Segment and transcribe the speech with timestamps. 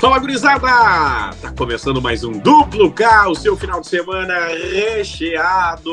[0.00, 0.66] Fala, gurizada!
[1.40, 5.90] Tá começando mais um Duplo K, o seu final de semana recheado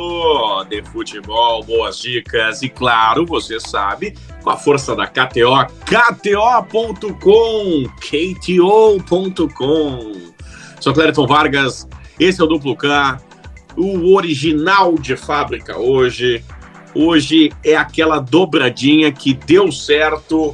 [0.69, 7.09] de futebol, boas dicas e, claro, você sabe, com a força da KTO, KTO.com,
[8.99, 10.13] KTO.com.
[10.81, 11.87] Sou Clériton Vargas,
[12.19, 13.21] esse é o Duplo K,
[13.77, 16.43] o original de fábrica hoje.
[17.01, 20.53] Hoje é aquela dobradinha que deu certo.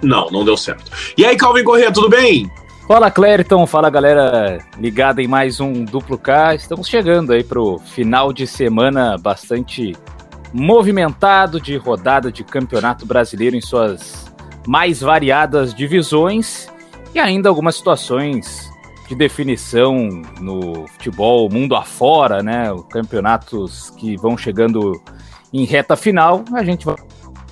[0.00, 0.88] Não, não deu certo.
[1.18, 2.48] E aí, Calvin Corrêa, tudo bem?
[2.86, 6.54] Fala Clériton, fala galera ligada em mais um Duplo K.
[6.54, 9.96] Estamos chegando aí pro final de semana bastante
[10.52, 14.32] movimentado de rodada de campeonato brasileiro em suas
[14.64, 16.68] mais variadas divisões
[17.12, 18.70] e ainda algumas situações
[19.08, 19.96] de definição
[20.40, 22.68] no futebol mundo afora, né?
[22.88, 25.02] Campeonatos que vão chegando
[25.52, 26.96] em reta final, a gente vai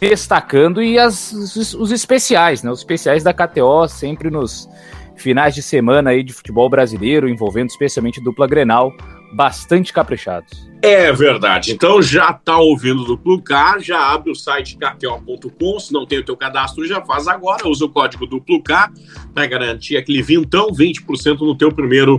[0.01, 2.71] destacando e as, os, os especiais, né?
[2.71, 4.69] Os especiais da KTO sempre nos
[5.17, 8.93] finais de semana aí de futebol brasileiro, envolvendo especialmente dupla Grenal,
[9.33, 10.69] bastante caprichados.
[10.83, 11.73] É verdade.
[11.73, 16.25] Então já tá ouvindo do K, já abre o site kto.com, se não tem o
[16.25, 18.91] teu cadastro, já faz agora, usa o código Duplo K
[19.35, 22.19] para garantir aquele vintão, 20% no teu primeiro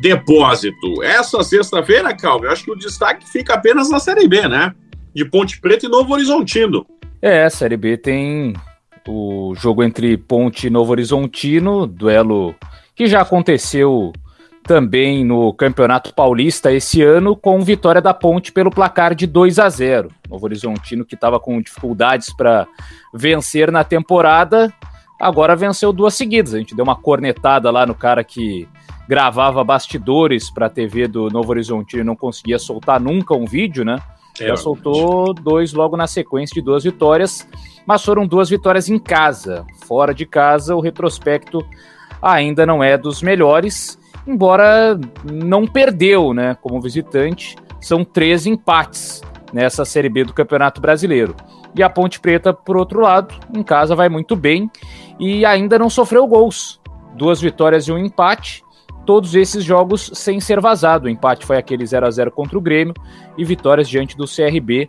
[0.00, 1.02] depósito.
[1.02, 4.74] Essa sexta-feira, Calvin, acho que o destaque fica apenas na Série B, né?
[5.14, 6.86] De Ponte Preta e Novo Horizontino.
[7.20, 8.54] É, a Série B tem
[9.06, 12.54] o jogo entre Ponte e Novo Horizontino, duelo
[12.94, 14.12] que já aconteceu
[14.62, 19.68] também no Campeonato Paulista esse ano, com vitória da Ponte pelo placar de 2 a
[19.68, 20.08] 0.
[20.28, 22.66] Novo Horizontino que estava com dificuldades para
[23.12, 24.72] vencer na temporada,
[25.20, 26.54] agora venceu duas seguidas.
[26.54, 28.68] A gente deu uma cornetada lá no cara que
[29.08, 33.84] gravava bastidores para a TV do Novo Horizontino e não conseguia soltar nunca um vídeo,
[33.84, 33.98] né?
[34.40, 37.46] É, Já soltou dois logo na sequência de duas vitórias
[37.86, 39.66] mas foram duas vitórias em casa.
[39.86, 41.64] Fora de casa, o retrospecto
[42.20, 47.56] ainda não é dos melhores, embora não perdeu, né, como visitante.
[47.80, 49.22] São três empates
[49.52, 51.34] nessa Série B do Campeonato Brasileiro.
[51.74, 54.70] E a Ponte Preta, por outro lado, em casa vai muito bem
[55.18, 56.80] e ainda não sofreu gols.
[57.14, 58.62] Duas vitórias e um empate.
[59.04, 61.06] Todos esses jogos sem ser vazado.
[61.06, 62.94] O empate foi aquele 0 a 0 contra o Grêmio
[63.36, 64.88] e vitórias diante do CRB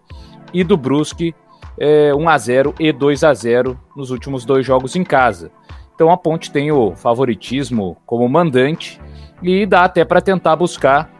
[0.53, 1.33] e do Brusque
[1.77, 5.51] é, 1 a 0 e 2 a 0 nos últimos dois jogos em casa.
[5.95, 8.99] Então a Ponte tem o favoritismo como mandante
[9.41, 11.11] e dá até para tentar buscar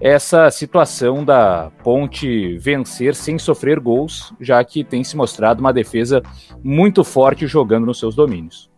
[0.00, 6.22] essa situação da Ponte vencer sem sofrer gols, já que tem se mostrado uma defesa
[6.62, 8.70] muito forte jogando nos seus domínios.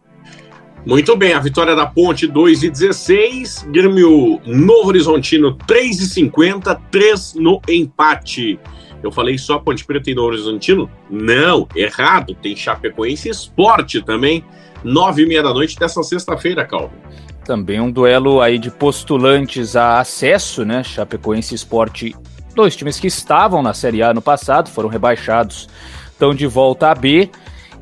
[0.87, 6.75] Muito bem, a vitória da Ponte 2 e 16, Grêmio Novo Horizontino 3 e 50,
[6.91, 8.59] 3 no empate.
[9.03, 10.91] Eu falei só Ponte Preta e Novo Horizontino?
[11.11, 12.35] Não, errado.
[12.35, 14.43] Tem Chapecoense Esporte também,
[14.83, 16.97] nove e meia da noite dessa sexta-feira, Calvin.
[17.45, 20.83] Também um duelo aí de postulantes a acesso, né?
[20.83, 22.17] Chapecoense Esporte,
[22.55, 25.69] dois times que estavam na Série A no passado, foram rebaixados,
[26.11, 27.31] estão de volta a B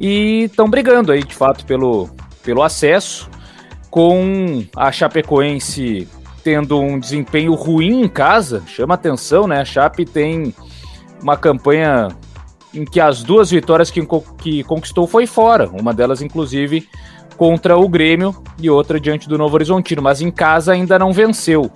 [0.01, 2.09] e estão brigando aí, de fato, pelo,
[2.49, 3.29] pelo acesso,
[3.91, 6.09] com a Chapecoense
[6.43, 9.61] tendo um desempenho ruim em casa, chama atenção, né?
[9.61, 10.55] A Chape tem
[11.23, 12.09] uma campanha
[12.73, 14.01] em que as duas vitórias que,
[14.39, 16.89] que conquistou foi fora, uma delas, inclusive,
[17.37, 21.71] contra o Grêmio e outra diante do Novo Horizontino, mas em casa ainda não venceu.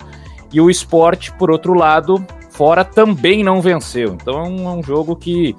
[0.50, 4.15] E o esporte, por outro lado, fora também não venceu.
[4.15, 5.54] Então é um, é um jogo que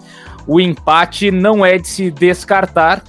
[0.48, 3.04] o empate não é de se descartar,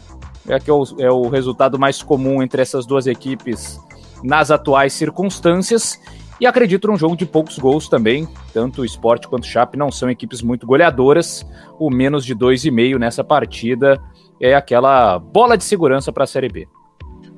[0.49, 3.81] é que é o, é o resultado mais comum entre essas duas equipes
[4.23, 6.01] nas atuais circunstâncias.
[6.41, 8.29] E acredito num jogo de poucos gols também.
[8.53, 11.47] Tanto o Sport quanto o Chape não são equipes muito goleadoras.
[11.79, 14.01] O menos de 2,5 nessa partida
[14.41, 16.69] é aquela bola de segurança para a Série B.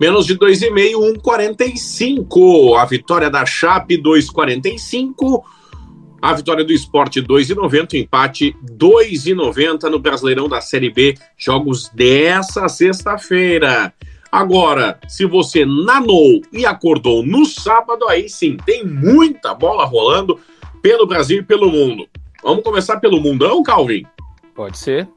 [0.00, 2.76] Menos de 2,5, 1,45.
[2.76, 5.42] A vitória da Chape, 2,45.
[6.20, 13.92] A vitória do Esporte 2,90, empate 2,90 no Brasileirão da Série B, jogos dessa sexta-feira.
[14.30, 20.38] Agora, se você nanou e acordou no sábado, aí sim, tem muita bola rolando
[20.82, 22.08] pelo Brasil e pelo mundo.
[22.42, 24.04] Vamos começar pelo mundão, Calvin?
[24.54, 25.08] Pode ser.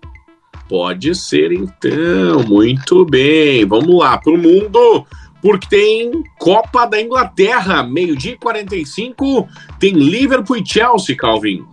[0.68, 2.44] Pode ser, então.
[2.48, 3.66] Muito bem.
[3.66, 5.06] Vamos lá, para o mundo,
[5.41, 9.47] porque tem Copa da Inglaterra, meio-dia e 45,
[9.80, 11.65] tem Liverpool e Chelsea, Calvin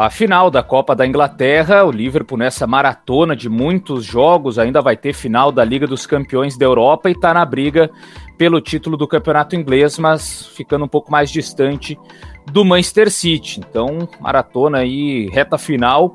[0.00, 1.82] a final da Copa da Inglaterra.
[1.82, 6.56] O Liverpool, nessa maratona de muitos jogos, ainda vai ter final da Liga dos Campeões
[6.56, 7.90] da Europa e está na briga
[8.38, 11.98] pelo título do campeonato inglês, mas ficando um pouco mais distante
[12.46, 13.60] do Manchester City.
[13.60, 16.14] Então, maratona aí, reta final.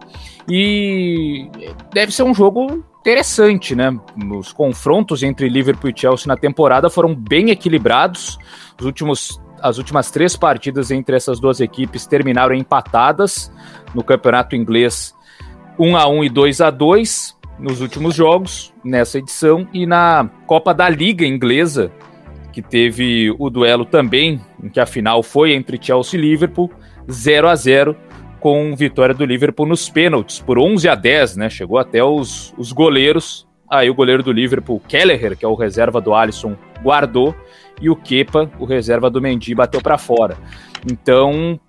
[0.50, 1.48] E
[1.94, 3.96] deve ser um jogo interessante, né?
[4.32, 8.40] Os confrontos entre Liverpool e Chelsea na temporada foram bem equilibrados.
[8.80, 13.52] Os últimos, as últimas três partidas entre essas duas equipes terminaram empatadas
[13.94, 15.14] no campeonato inglês
[15.78, 20.74] 1 a 1 e 2 a 2 nos últimos jogos nessa edição e na Copa
[20.74, 21.92] da Liga inglesa
[22.54, 26.72] que teve o duelo também, em que a final foi entre Chelsea e Liverpool,
[27.12, 27.98] 0 a 0
[28.40, 31.50] com vitória do Liverpool nos pênaltis, por 11 a 10, né?
[31.50, 33.48] Chegou até os, os goleiros.
[33.70, 37.34] Aí o goleiro do Liverpool, Kelleher, que é o reserva do Alisson, guardou,
[37.82, 40.38] e o Kepa, o reserva do Mendy, bateu para fora.
[40.86, 41.60] Então,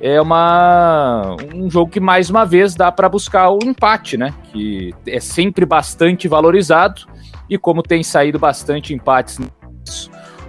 [0.00, 4.32] é uma, um jogo que mais uma vez dá para buscar o empate, né?
[4.52, 7.02] Que é sempre bastante valorizado
[7.48, 9.38] e como tem saído bastante empates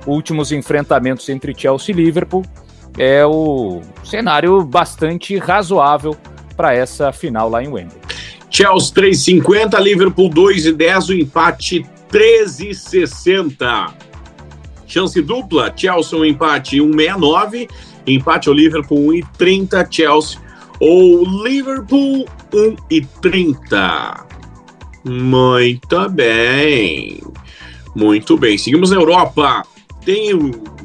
[0.06, 2.44] últimos enfrentamentos entre Chelsea e Liverpool,
[2.98, 6.16] é o cenário bastante razoável
[6.56, 8.02] para essa final lá em Wembley.
[8.50, 13.94] Chelsea 3,50, Liverpool 2,10, o empate 13,60.
[14.86, 17.70] Chance dupla, Chelsea um empate 1,69,
[18.06, 20.38] empate ao Liverpool 1,30, Chelsea
[20.82, 24.26] ou Liverpool 1,30.
[25.06, 27.22] Muito bem.
[27.96, 28.58] Muito bem.
[28.58, 29.64] Seguimos na Europa.
[30.04, 30.32] Tem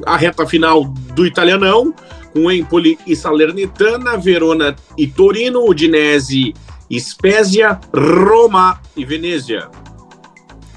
[0.05, 1.93] a reta final do italianão,
[2.33, 6.53] com Empoli e Salernitana, Verona e Torino, Udinese,
[6.91, 9.69] Spezia, Roma e Venezia.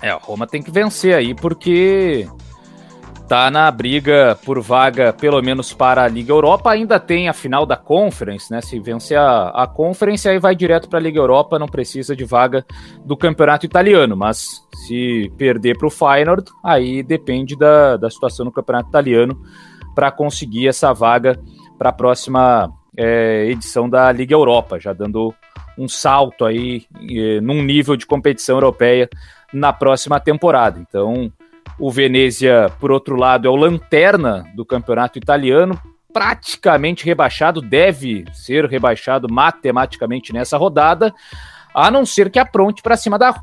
[0.03, 2.27] É, Roma tem que vencer aí, porque
[3.31, 6.69] tá na briga por vaga, pelo menos para a Liga Europa.
[6.73, 8.61] Ainda tem a final da Conference, né?
[8.61, 12.25] Se vencer a, a Conference, aí vai direto para a Liga Europa, não precisa de
[12.25, 12.67] vaga
[13.05, 14.17] do campeonato italiano.
[14.17, 19.41] Mas se perder para o Feyenoord, aí depende da, da situação no campeonato italiano
[19.95, 21.39] para conseguir essa vaga
[21.79, 25.33] para a próxima é, edição da Liga Europa, já dando
[25.79, 29.09] um salto aí é, num nível de competição europeia
[29.53, 30.81] na próxima temporada.
[30.81, 31.33] Então,
[31.81, 35.81] o Venezia, por outro lado, é o lanterna do campeonato italiano,
[36.13, 41.15] praticamente rebaixado, deve ser rebaixado matematicamente nessa rodada,
[41.75, 43.35] a não ser que apronte para cima da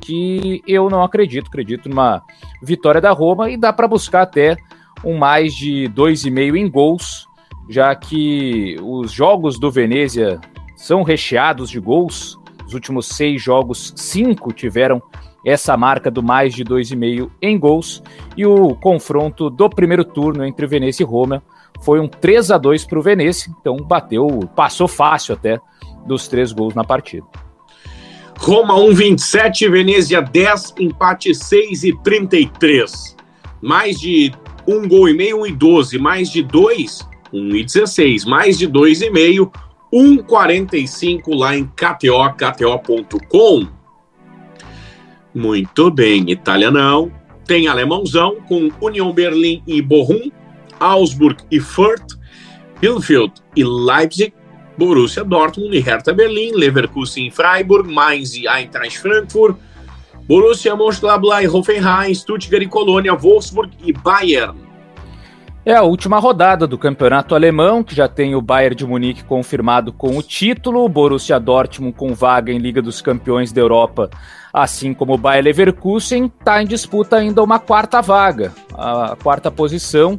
[0.00, 2.22] que eu não acredito, acredito numa
[2.62, 4.56] vitória da Roma e dá para buscar até
[5.04, 7.26] um mais de 2,5 em gols,
[7.68, 10.40] já que os jogos do Venezia
[10.76, 12.38] são recheados de gols.
[12.66, 15.00] Os últimos seis jogos, cinco tiveram
[15.44, 18.02] essa marca do mais de 2,5 em gols.
[18.36, 21.42] E o confronto do primeiro turno entre Veneza e Roma
[21.82, 25.60] foi um 3 a 2 para o Veneza, então bateu, passou fácil até
[26.06, 27.26] dos três gols na partida.
[28.38, 33.16] Roma 1,27, Venezia 10, empate 6 e 33.
[33.60, 34.32] Mais de
[34.66, 38.68] um gol e meio, 1 e 12, mais de 2, 1 e 16, mais de
[38.68, 39.52] 2,5,
[39.92, 43.81] 1,45 lá em KTO, KTO.com.
[45.34, 47.10] Muito bem, italianão.
[47.46, 50.30] Tem alemãozão com Union Berlim e Bochum,
[50.78, 52.18] Augsburg e Fürth,
[52.80, 54.32] Bielefeld e Leipzig,
[54.76, 59.56] Borussia Dortmund e Hertha Berlim, Leverkusen e Freiburg, Mainz e Eintracht Frankfurt,
[60.26, 64.58] Borussia Mönchengladbach e Hoffenheim, Stuttgart e Colônia, Wolfsburg e Bayern.
[65.64, 69.92] É a última rodada do campeonato alemão, que já tem o Bayern de Munique confirmado
[69.92, 74.10] com o título, Borussia Dortmund com vaga em Liga dos Campeões da Europa,
[74.52, 80.18] assim como o Bayer Leverkusen, está em disputa ainda uma quarta vaga, a quarta posição,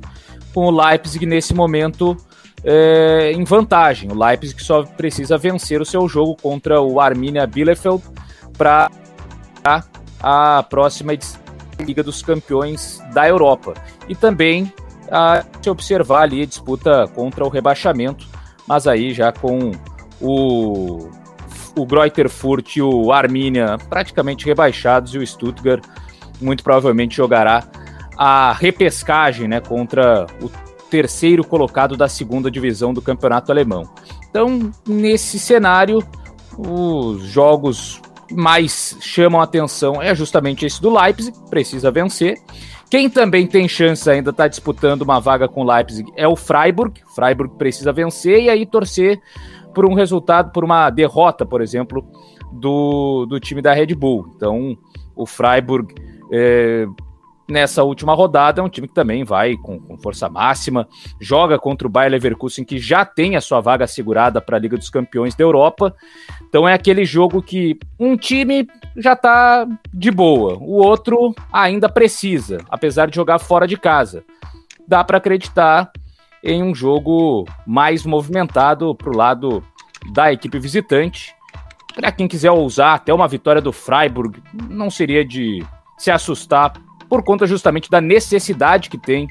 [0.53, 2.17] com o Leipzig nesse momento
[2.63, 4.11] é, em vantagem.
[4.11, 8.03] O Leipzig só precisa vencer o seu jogo contra o Arminia Bielefeld
[8.57, 8.89] para
[10.21, 11.13] a próxima
[11.79, 13.73] Liga dos Campeões da Europa.
[14.07, 14.71] E também
[15.11, 18.25] a se observar ali a disputa contra o rebaixamento,
[18.67, 19.71] mas aí já com
[20.21, 21.09] o,
[21.75, 25.83] o Greuther Furt e o Arminia praticamente rebaixados e o Stuttgart
[26.41, 27.63] muito provavelmente jogará
[28.17, 30.49] a repescagem né, contra o
[30.89, 33.89] terceiro colocado da segunda divisão do campeonato alemão.
[34.29, 36.03] Então, nesse cenário,
[36.57, 37.99] os jogos
[38.31, 42.39] mais chamam a atenção é justamente esse do Leipzig, precisa vencer.
[42.89, 47.01] Quem também tem chance ainda está disputando uma vaga com o Leipzig é o Freiburg.
[47.15, 49.19] Freiburg precisa vencer e aí torcer
[49.73, 52.05] por um resultado, por uma derrota, por exemplo,
[52.51, 54.31] do, do time da Red Bull.
[54.35, 54.77] Então,
[55.15, 55.93] o Freiburg
[56.31, 56.85] é,
[57.47, 60.87] nessa última rodada é um time que também vai com, com, força máxima,
[61.19, 64.77] joga contra o Bayer Leverkusen, que já tem a sua vaga assegurada para a Liga
[64.77, 65.95] dos Campeões da Europa.
[66.47, 70.57] Então é aquele jogo que um time já tá de boa.
[70.59, 74.23] O outro ainda precisa, apesar de jogar fora de casa.
[74.87, 75.91] Dá para acreditar
[76.43, 79.63] em um jogo mais movimentado para o lado
[80.11, 81.33] da equipe visitante.
[81.95, 85.63] Para quem quiser ousar, até uma vitória do Freiburg não seria de
[85.97, 86.73] se assustar
[87.07, 89.27] por conta justamente da necessidade que tem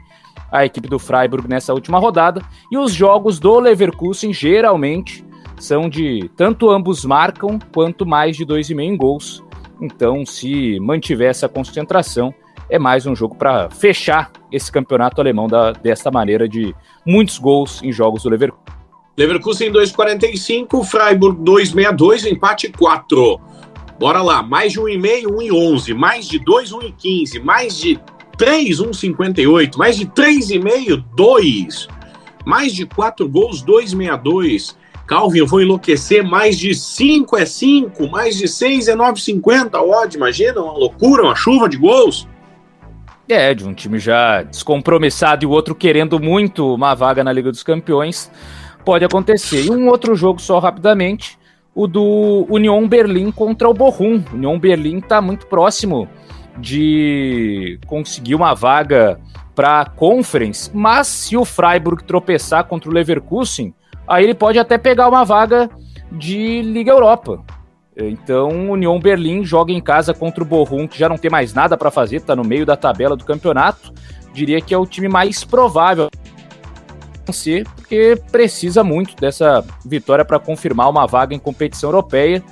[0.50, 2.42] a equipe do Freiburg nessa última rodada.
[2.70, 5.24] E os jogos do Leverkusen geralmente
[5.58, 9.42] são de tanto ambos marcam quanto mais de 2,5 em gols.
[9.80, 12.32] Então, se mantiver essa concentração,
[12.72, 16.74] é mais um jogo para fechar esse campeonato alemão da, desta maneira de
[17.06, 18.64] muitos gols em jogos do Leverkusen.
[19.14, 23.38] Leverkusen 2,45, Freiburg 2,62, empate 4.
[24.00, 28.00] Bora lá, mais de 1,5, 1,11, mais de 2, 1,15, mais de
[28.38, 31.88] 3, 1,58, mais de 3,5, 2.
[32.46, 34.76] Mais de 4 gols, 2,62.
[35.06, 36.24] Calvin, eu vou enlouquecer.
[36.24, 39.74] Mais de 5 é 5, mais de 6 é 9,50.
[39.74, 42.26] Odd, imagina, uma loucura, uma chuva de gols.
[43.28, 47.50] É, de um time já descompromissado e o outro querendo muito uma vaga na Liga
[47.50, 48.30] dos Campeões,
[48.84, 49.66] pode acontecer.
[49.66, 51.38] E um outro jogo só rapidamente,
[51.74, 54.22] o do Union Berlim contra o Bochum.
[54.32, 56.08] O Union Berlim está muito próximo
[56.58, 59.18] de conseguir uma vaga
[59.54, 63.74] para a Conference, mas se o Freiburg tropeçar contra o Leverkusen,
[64.06, 65.70] aí ele pode até pegar uma vaga
[66.10, 67.42] de Liga Europa.
[67.96, 71.52] Então, o Union Berlim joga em casa contra o Bochum, que já não tem mais
[71.52, 73.92] nada para fazer, está no meio da tabela do campeonato.
[74.32, 76.08] Diria que é o time mais provável
[77.26, 82.42] vencer, porque precisa muito dessa vitória para confirmar uma vaga em competição europeia,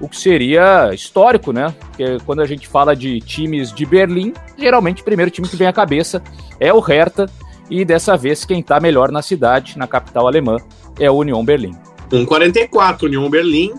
[0.00, 1.74] o que seria histórico, né?
[1.78, 5.66] Porque quando a gente fala de times de Berlim, geralmente o primeiro time que vem
[5.66, 6.22] à cabeça
[6.58, 7.26] é o Hertha,
[7.70, 10.56] e dessa vez quem está melhor na cidade, na capital alemã,
[10.98, 11.74] é o Union Berlim.
[12.10, 13.74] 1,44 Union Berlim,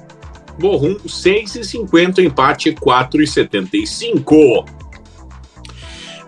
[0.59, 4.65] Borrum 6,50, empate 4,75.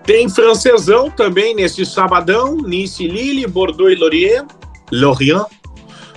[0.03, 4.47] Tem francesão também nesse sabadão, Nice Lille, Bordeaux e Lorient,
[4.91, 5.45] Lorient,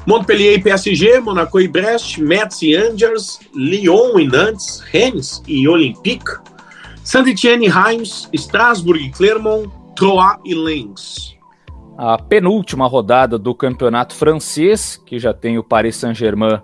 [0.07, 6.39] Montpellier e PSG, Monaco e Brest, Metz e Angers, Lyon e Nantes, Rennes e Olympique,
[7.05, 11.37] Saint-Étienne e Reims, Strasbourg e Clermont, Troyes e Lens.
[11.97, 16.61] A penúltima rodada do campeonato francês, que já tem o Paris Saint-Germain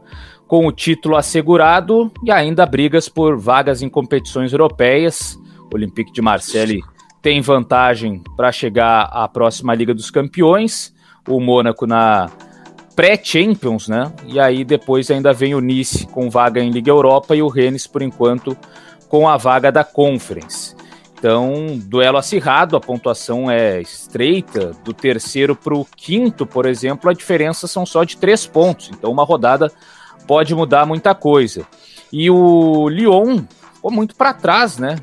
[0.48, 5.38] com o título assegurado e ainda brigas por vagas em competições europeias.
[5.70, 6.82] O Olympique de Marseille
[7.20, 10.94] tem vantagem para chegar à próxima Liga dos Campeões,
[11.28, 12.30] o Mônaco na
[12.96, 14.10] pré-Champions, né?
[14.26, 17.86] E aí depois ainda vem o Nice com vaga em Liga Europa e o Rennes,
[17.86, 18.56] por enquanto,
[19.06, 20.74] com a vaga da Conference.
[21.18, 24.72] Então, duelo acirrado, a pontuação é estreita.
[24.82, 28.90] Do terceiro para o quinto, por exemplo, a diferença são só de três pontos.
[28.92, 29.70] Então, uma rodada
[30.28, 31.66] pode mudar muita coisa.
[32.12, 33.42] E o Lyon
[33.74, 34.96] ficou muito para trás, né?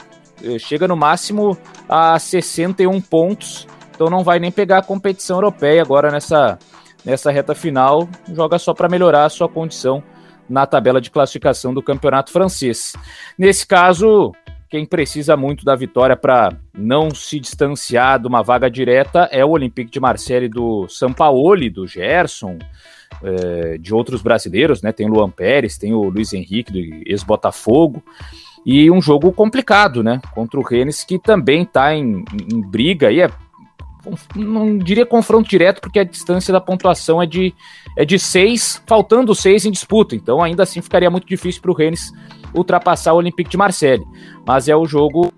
[0.43, 1.57] Eh, chega no máximo
[1.89, 6.59] a 61 pontos, então não vai nem pegar a competição europeia agora nessa,
[7.03, 8.07] nessa reta final.
[8.31, 10.03] Joga só para melhorar a sua condição
[10.47, 12.93] na tabela de classificação do campeonato francês.
[13.35, 14.31] Nesse caso,
[14.69, 19.49] quem precisa muito da vitória para não se distanciar de uma vaga direta é o
[19.49, 22.59] Olympique de Marseille do Sampaoli, do Gerson,
[23.23, 24.91] é, de outros brasileiros, né?
[24.91, 28.03] Tem o Luan Pérez, tem o Luiz Henrique, do ex-Botafogo.
[28.65, 30.19] E um jogo complicado, né?
[30.33, 33.29] Contra o Rennes, que também está em, em, briga e é.
[34.35, 37.53] Não diria confronto direto, porque a distância da pontuação é de,
[37.97, 40.15] é de seis, faltando seis em disputa.
[40.15, 42.11] Então, ainda assim, ficaria muito difícil para o Rennes
[42.53, 44.05] ultrapassar o Olympique de Marseille.
[44.45, 45.33] Mas é o jogo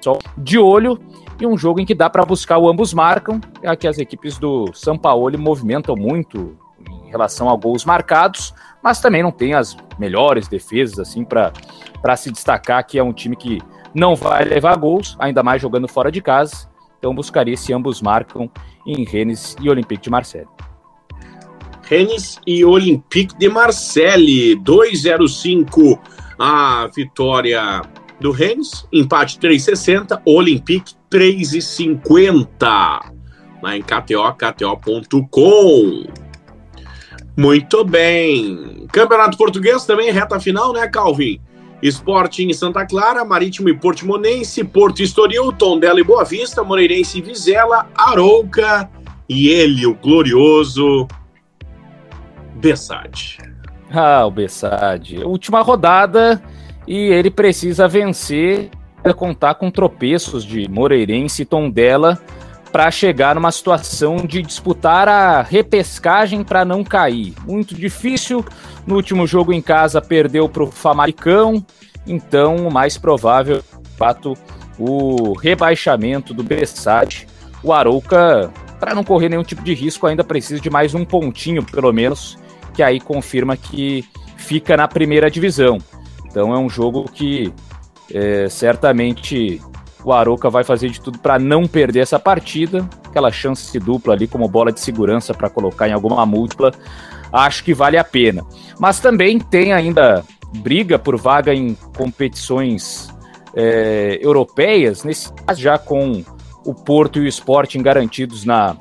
[0.00, 1.00] só de olho
[1.40, 4.38] e um jogo em que dá para buscar o ambos marcam, é que as equipes
[4.38, 6.56] do São Paulo movimentam muito
[7.04, 8.52] em relação a gols marcados,
[8.82, 13.36] mas também não tem as melhores defesas assim para se destacar que é um time
[13.36, 13.60] que
[13.94, 16.68] não vai levar gols, ainda mais jogando fora de casa.
[16.98, 18.50] Então buscaria se ambos marcam
[18.86, 20.48] em Rennes e Olympique de Marseille.
[21.82, 25.98] Rennes e Olympique de Marseille, 2-0-5
[26.38, 27.82] a vitória
[28.20, 33.18] do Rennes, empate 3,60, Olympique 3,50.
[33.62, 36.06] Lá em KTO, KTO.com.
[37.36, 38.86] Muito bem.
[38.92, 41.40] Campeonato Português também, reta final, né, Calvin?
[41.80, 47.22] Esporte em Santa Clara, Marítimo e Portimonense, Porto Estoril, Tondela e Boa Vista, Moreirense e
[47.22, 48.90] Vizela, Arouca
[49.28, 51.06] e ele, o glorioso
[52.56, 53.38] Bessade.
[53.92, 55.18] Ah, o Bessade.
[55.18, 56.42] Última rodada
[56.88, 58.70] e ele precisa vencer,
[59.14, 62.18] contar com tropeços de Moreirense e Tondela
[62.72, 67.34] para chegar numa situação de disputar a repescagem para não cair.
[67.46, 68.44] Muito difícil.
[68.86, 71.64] No último jogo em casa perdeu para o Famalicão,
[72.06, 74.34] então o mais provável, de fato,
[74.78, 77.26] o rebaixamento do Bessade.
[77.62, 81.62] O Arouca, para não correr nenhum tipo de risco, ainda precisa de mais um pontinho,
[81.62, 82.38] pelo menos,
[82.72, 84.04] que aí confirma que
[84.36, 85.78] fica na primeira divisão.
[86.38, 87.52] Então é um jogo que
[88.14, 89.60] é, certamente
[90.04, 92.88] o Aroca vai fazer de tudo para não perder essa partida.
[93.04, 96.70] Aquela chance dupla ali como bola de segurança para colocar em alguma múltipla,
[97.32, 98.46] acho que vale a pena.
[98.78, 100.24] Mas também tem ainda
[100.58, 103.08] briga por vaga em competições
[103.52, 106.22] é, europeias, nesse caso já com
[106.64, 108.76] o Porto e o Sporting garantidos na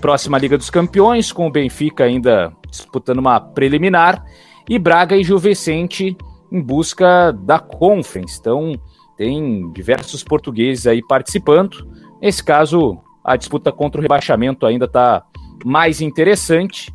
[0.00, 4.24] próxima Liga dos Campeões, com o Benfica ainda disputando uma preliminar,
[4.68, 6.16] e Braga e Gil Vicente
[6.50, 8.38] em busca da Conference.
[8.38, 8.74] Então,
[9.16, 11.86] tem diversos portugueses aí participando.
[12.20, 15.22] Nesse caso, a disputa contra o rebaixamento ainda está
[15.64, 16.92] mais interessante.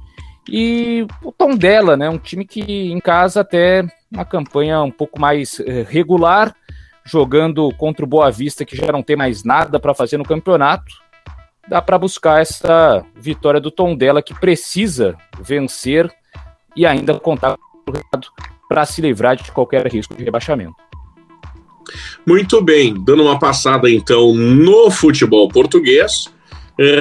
[0.50, 2.10] E o tom dela, né?
[2.10, 6.56] Um time que em casa até uma campanha um pouco mais eh, regular,
[7.04, 10.94] jogando contra o Boa Vista, que já não tem mais nada para fazer no campeonato.
[11.68, 16.12] Dá para buscar essa vitória do tom dela que precisa vencer
[16.76, 17.58] e ainda contar
[18.68, 20.76] para se livrar de qualquer risco de rebaixamento.
[22.26, 26.34] Muito bem, dando uma passada então no futebol português.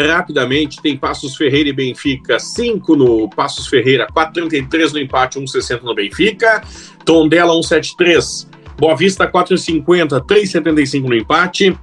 [0.08, 5.94] Rapidamente, tem Passos Ferreira e Benfica, 5 no Passos Ferreira, 4,33 no empate, 1,60 no
[5.94, 6.62] Benfica.
[7.04, 8.46] Tondela, 1,73.
[8.78, 11.76] Boa Vista, 4,50, 3,75 no empate.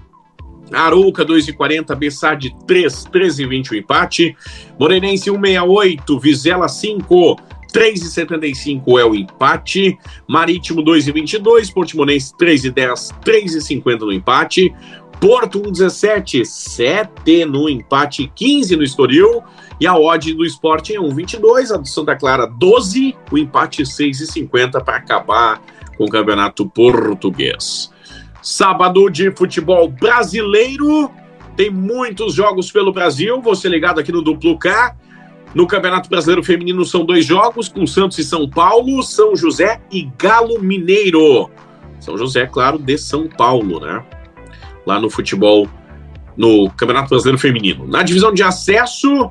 [0.72, 4.38] Arouca 2,40, Bessade 3, 13,20 o empate.
[4.80, 7.36] Morenense 1,68, Vizela 5,
[7.72, 9.98] 3,75 é o empate.
[10.28, 11.74] Marítimo 2,22.
[11.74, 13.12] Portimonense 3,10.
[13.24, 14.74] 3,50 no empate.
[15.20, 16.46] Porto 1,17.
[16.46, 18.32] 7 no empate.
[18.36, 19.44] 15 no Estoril.
[19.80, 21.74] E a odd do esporte é 1,22.
[21.74, 23.16] A do Santa Clara 12.
[23.32, 25.62] O empate 6,50 para acabar
[25.98, 27.92] com o campeonato português.
[28.42, 31.12] Sábado de futebol brasileiro.
[31.56, 33.42] Tem muitos jogos pelo Brasil.
[33.42, 34.96] Você ligado aqui no Duplo K.
[35.54, 40.10] No Campeonato Brasileiro Feminino são dois jogos, com Santos e São Paulo, São José e
[40.18, 41.50] Galo Mineiro.
[42.00, 44.04] São José, claro, de São Paulo, né?
[44.86, 45.68] Lá no futebol,
[46.38, 47.86] no Campeonato Brasileiro Feminino.
[47.86, 49.30] Na divisão de acesso,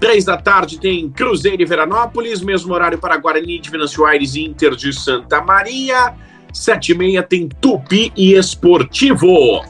[0.00, 4.44] três da tarde tem Cruzeiro e Veranópolis, mesmo horário para Guarani de Venâncio Aires e
[4.44, 6.14] Inter de Santa Maria.
[6.52, 9.62] Sete e meia tem Tupi e Esportivo.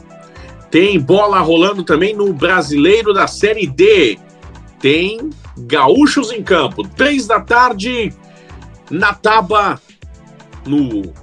[0.71, 4.17] Tem bola rolando também no Brasileiro da Série D.
[4.79, 5.29] Tem
[5.59, 8.13] Gaúchos em Campo, três da tarde,
[8.89, 9.79] na Taba,
[10.65, 11.13] no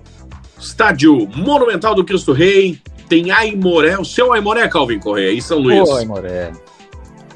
[0.59, 2.81] estádio Monumental do Cristo Rei.
[3.09, 5.89] Tem Aimoré, o seu Aimoré, Calvin Correia, em São Luís.
[5.89, 6.53] Ô, Aimoré.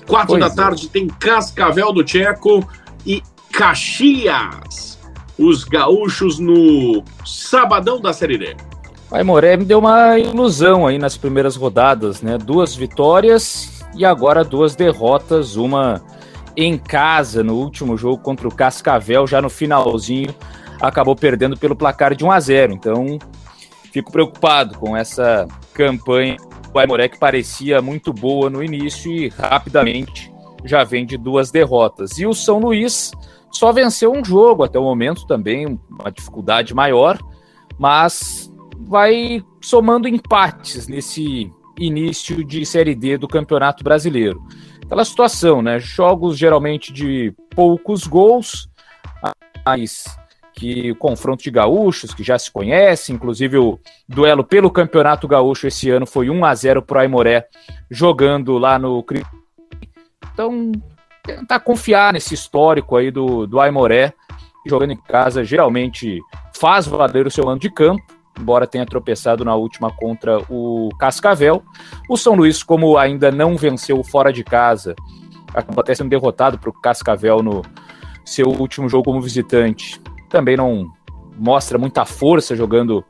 [0.07, 0.51] Quatro pois da é.
[0.55, 2.69] tarde tem Cascavel do Tcheco
[3.07, 4.99] e Caxias.
[5.39, 8.57] Os gaúchos no sabadão da Série D.
[9.11, 12.37] Aimoré me deu uma ilusão aí nas primeiras rodadas, né?
[12.37, 16.03] Duas vitórias e agora duas derrotas, uma
[16.65, 20.35] em casa no último jogo contra o Cascavel, já no finalzinho,
[20.81, 22.73] acabou perdendo pelo placar de 1 a 0.
[22.73, 23.19] Então,
[23.93, 26.37] fico preocupado com essa campanha.
[26.73, 30.33] O Aimoré que parecia muito boa no início e rapidamente
[30.65, 32.19] já vem de duas derrotas.
[32.19, 33.11] E o São Luís
[33.51, 37.19] só venceu um jogo até o momento também, uma dificuldade maior,
[37.79, 44.41] mas vai somando empates nesse início de Série D do Campeonato Brasileiro
[44.91, 45.79] aquela situação, né?
[45.79, 48.69] Jogos geralmente de poucos gols,
[49.65, 50.05] mas
[50.53, 55.69] que o confronto de gaúchos, que já se conhece, inclusive o duelo pelo Campeonato Gaúcho
[55.69, 57.47] esse ano foi 1 a 0 pro Aimoré,
[57.89, 59.05] jogando lá no
[60.35, 60.73] Então,
[61.23, 64.13] tentar confiar nesse histórico aí do, do Aimoré,
[64.67, 66.19] jogando em casa, geralmente
[66.53, 68.03] faz valer o seu ano de campo,
[68.41, 71.63] embora tenha tropeçado na última contra o Cascavel.
[72.09, 74.95] O São Luís, como ainda não venceu fora de casa,
[75.55, 77.63] acabou até sendo derrotado para o Cascavel no
[78.25, 80.01] seu último jogo como visitante.
[80.29, 80.91] Também não
[81.39, 83.05] mostra muita força jogando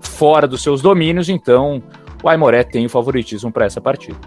[0.00, 1.82] fora dos seus domínios, então
[2.22, 4.18] o Aimoré tem o favoritismo para essa partida.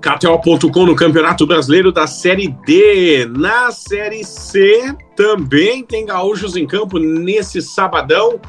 [0.00, 3.26] KTO.com no Campeonato Brasileiro da Série D.
[3.36, 8.40] Na Série C também tem gaúchos em campo nesse sabadão.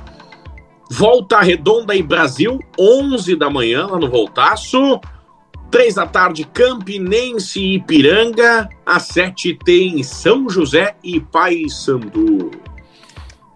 [0.89, 4.99] Volta Redonda e Brasil, 11 da manhã, lá no Voltaço.
[5.69, 8.67] 3 da tarde, Campinense e Ipiranga.
[8.83, 12.49] Às 7 tem São José e Paysandu.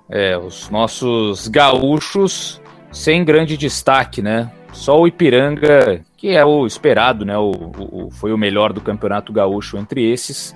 [0.07, 4.51] É, os nossos gaúchos sem grande destaque, né?
[4.71, 7.35] Só o Ipiranga, que é o esperado, né?
[7.35, 10.55] O, o, foi o melhor do campeonato gaúcho entre esses,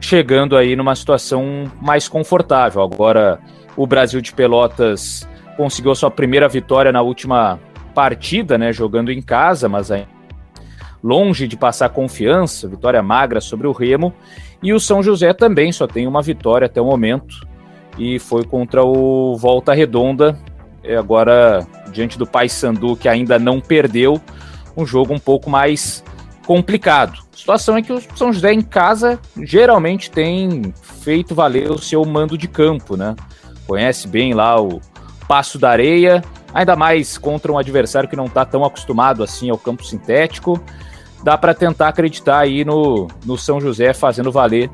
[0.00, 2.82] chegando aí numa situação mais confortável.
[2.82, 3.38] Agora,
[3.76, 7.58] o Brasil de Pelotas conseguiu a sua primeira vitória na última
[7.94, 8.72] partida, né?
[8.72, 9.90] Jogando em casa, mas
[11.02, 14.12] longe de passar confiança, vitória magra sobre o Remo.
[14.62, 17.46] E o São José também só tem uma vitória até o momento
[17.98, 20.38] e foi contra o Volta Redonda.
[20.98, 24.20] Agora, diante do Paysandu, que ainda não perdeu,
[24.76, 26.04] um jogo um pouco mais
[26.46, 27.18] complicado.
[27.32, 32.04] A situação é que o São José em casa geralmente tem feito valer o seu
[32.04, 33.16] mando de campo, né?
[33.66, 34.80] Conhece bem lá o
[35.28, 36.22] Passo da Areia,
[36.54, 40.60] ainda mais contra um adversário que não está tão acostumado assim ao campo sintético.
[41.22, 44.70] Dá para tentar acreditar aí no, no São José fazendo valer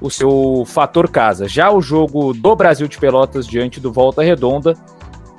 [0.00, 1.46] o seu fator casa.
[1.46, 4.74] Já o jogo do Brasil de Pelotas diante do Volta Redonda,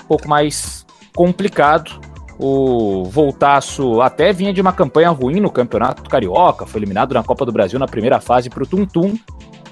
[0.04, 1.99] um pouco mais complicado.
[2.38, 7.45] O Voltaço até vinha de uma campanha ruim no Campeonato Carioca, foi eliminado na Copa
[7.45, 9.15] do Brasil na primeira fase para o Tum Tum,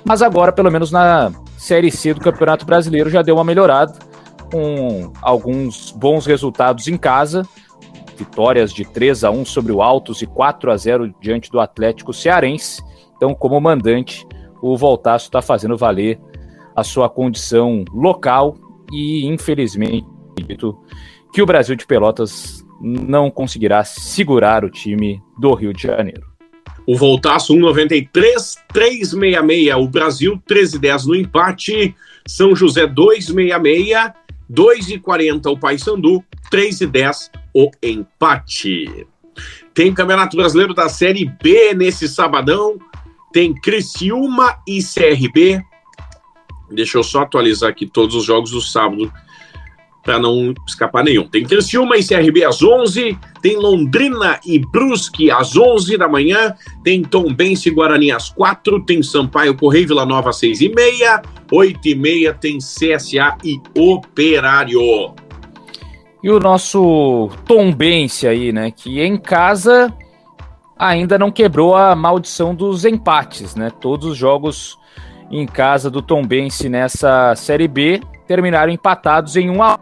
[0.06, 3.94] mas agora, pelo menos na Série C do Campeonato Brasileiro, já deu uma melhorada,
[4.52, 7.48] com alguns bons resultados em casa,
[8.18, 12.14] vitórias de 3 a 1 sobre o Altos e 4 a 0 diante do Atlético
[12.14, 12.84] Cearense.
[13.16, 14.28] Então, como mandante,
[14.62, 16.20] o Voltaço está fazendo valer
[16.76, 18.56] a sua condição local
[18.92, 20.06] e, infelizmente,
[21.34, 26.30] que o Brasil de Pelotas não conseguirá segurar o time do Rio de Janeiro.
[26.88, 28.10] O Voltaço 1,93,
[28.74, 29.78] 3,66.
[29.78, 31.96] O Brasil 13,10 no empate.
[32.26, 34.14] São José 2,66,
[34.52, 39.08] 2,40 o Paysandu, 3,10 o empate.
[39.74, 42.80] Tem Campeonato Brasileiro da Série B nesse sabadão
[43.32, 45.64] tem Criciúma e CRB.
[46.72, 49.12] Deixa eu só atualizar aqui todos os jogos do sábado
[50.10, 51.28] para não escapar nenhum.
[51.28, 57.04] Tem Criciúma e CRB às 11, tem Londrina e Brusque às 11 da manhã, tem
[57.04, 61.88] Tombense e Guarani às 4, tem Sampaio Correio Vila Nova às 6 e meia, 8
[61.88, 65.14] e meia tem CSA e Operário.
[66.24, 69.94] E o nosso Tombense aí, né, que em casa
[70.76, 73.70] ainda não quebrou a maldição dos empates, né?
[73.70, 74.76] Todos os jogos
[75.30, 79.80] em casa do Tombense nessa Série B terminaram empatados em 1 a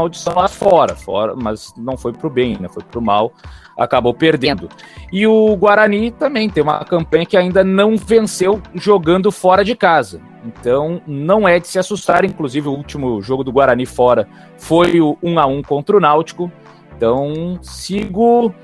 [0.00, 2.68] maldição lá fora, fora, mas não foi pro bem, né?
[2.68, 3.32] Foi pro mal,
[3.76, 4.68] acabou perdendo.
[5.12, 10.20] E o Guarani também tem uma campanha que ainda não venceu jogando fora de casa.
[10.44, 15.16] Então não é de se assustar, inclusive o último jogo do Guarani fora foi o
[15.22, 16.50] 1 a 1 contra o Náutico.
[16.96, 18.54] Então sigo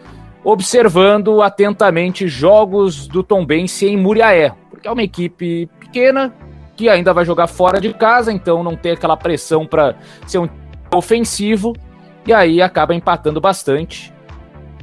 [0.45, 6.33] observando atentamente jogos do Tombense em Muriaé, porque é uma equipe pequena
[6.77, 9.97] que ainda vai jogar fora de casa, então não tem aquela pressão para
[10.27, 10.49] ser um
[10.97, 11.75] ofensivo
[12.27, 14.13] e aí acaba empatando bastante.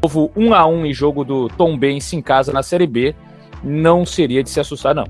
[0.02, 3.15] Novo 1 a 1 em jogo do Tombense em casa na Série B,
[3.63, 5.08] não seria de se assustar não.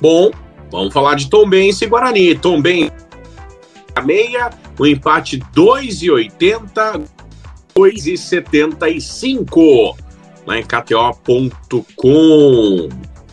[0.00, 0.30] Bom,
[0.70, 2.34] vamos falar de Tombense e Guarani.
[2.34, 2.92] Tombense
[3.94, 7.06] a meia, o empate 2,80
[7.76, 9.94] 2,75
[10.46, 11.28] lá em KTO.com.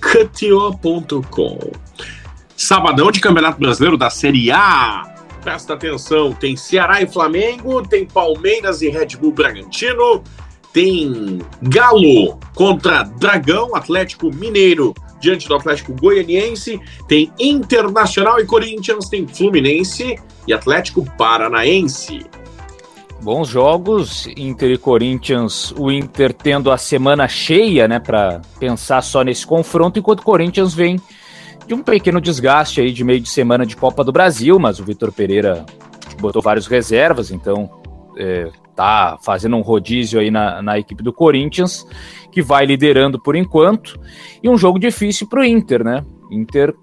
[0.02, 1.60] KTO.com.
[2.58, 5.13] Sabadão de Campeonato Brasileiro da Série A.
[5.44, 10.24] Presta atenção, tem Ceará e Flamengo, tem Palmeiras e Red Bull Bragantino,
[10.72, 19.26] tem Galo contra Dragão, Atlético Mineiro diante do Atlético Goianiense, tem Internacional e Corinthians, tem
[19.26, 22.26] Fluminense e Atlético Paranaense.
[23.22, 29.24] Bons jogos, Inter e Corinthians, o Inter tendo a semana cheia, né, para pensar só
[29.24, 31.00] nesse confronto, enquanto o Corinthians vem
[31.68, 34.84] de um pequeno desgaste aí de meio de semana de Copa do Brasil, mas o
[34.84, 35.66] Vitor Pereira
[36.20, 37.70] botou vários reservas, então
[38.18, 41.86] é, tá fazendo um rodízio aí na, na equipe do Corinthians,
[42.32, 44.00] que vai liderando por enquanto,
[44.42, 46.04] e um jogo difícil para o Inter, né?
[46.32, 46.74] Inter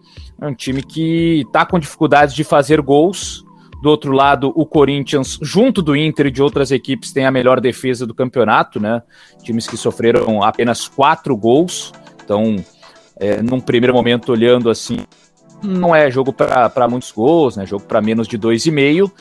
[0.40, 3.44] é um time que tá com dificuldades de fazer gols,
[3.80, 7.60] do outro lado, o Corinthians, junto do Inter e de outras equipes, tem a melhor
[7.60, 9.02] defesa do campeonato, né?
[9.42, 11.90] Times que sofreram apenas quatro gols.
[12.22, 12.56] Então,
[13.20, 14.98] é, num primeiro momento, olhando assim,
[15.62, 17.66] não é jogo para muitos gols, né?
[17.66, 19.12] Jogo para menos de dois e meio.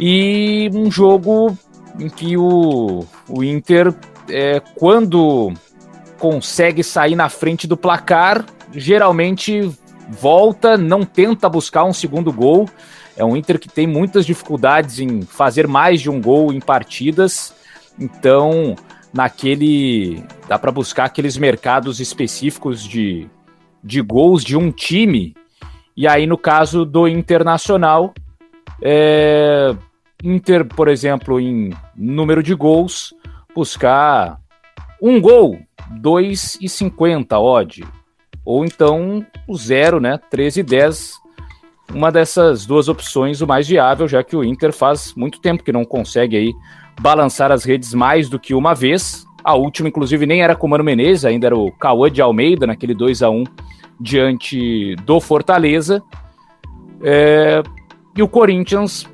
[0.00, 1.56] E um jogo
[1.98, 3.92] em que o, o Inter,
[4.28, 5.52] é, quando
[6.18, 9.70] consegue sair na frente do placar, geralmente
[10.08, 12.68] volta, não tenta buscar um segundo gol
[13.16, 17.54] é um Inter que tem muitas dificuldades em fazer mais de um gol em partidas.
[17.98, 18.74] Então,
[19.14, 20.22] naquele.
[20.48, 23.28] dá para buscar aqueles mercados específicos de,
[23.82, 25.34] de gols de um time.
[25.96, 28.12] E aí, no caso do Internacional,
[28.82, 29.74] é,
[30.22, 33.14] Inter, por exemplo, em número de gols,
[33.54, 34.40] buscar
[35.00, 35.60] um gol,
[36.00, 37.84] 2,50 odd.
[38.44, 40.18] Ou então o zero, né?
[40.32, 41.12] 13,10.
[41.94, 45.72] Uma dessas duas opções, o mais viável, já que o Inter faz muito tempo que
[45.72, 46.52] não consegue aí
[47.00, 49.26] balançar as redes mais do que uma vez.
[49.42, 52.66] A última, inclusive, nem era com o Mano Menezes, ainda era o Cauã de Almeida,
[52.66, 53.44] naquele 2 a 1
[54.00, 56.02] diante do Fortaleza.
[57.02, 57.62] É...
[58.16, 59.06] E o Corinthians,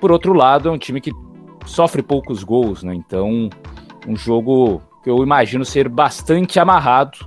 [0.00, 1.12] por outro lado, é um time que
[1.66, 2.94] sofre poucos gols, né?
[2.94, 3.50] Então,
[4.06, 7.18] um jogo que eu imagino ser bastante amarrado.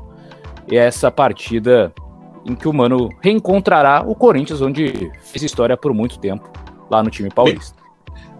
[0.70, 1.94] E é essa partida
[2.46, 6.50] em que o Mano reencontrará o Corinthians, onde fez história por muito tempo
[6.90, 7.77] lá no time paulista.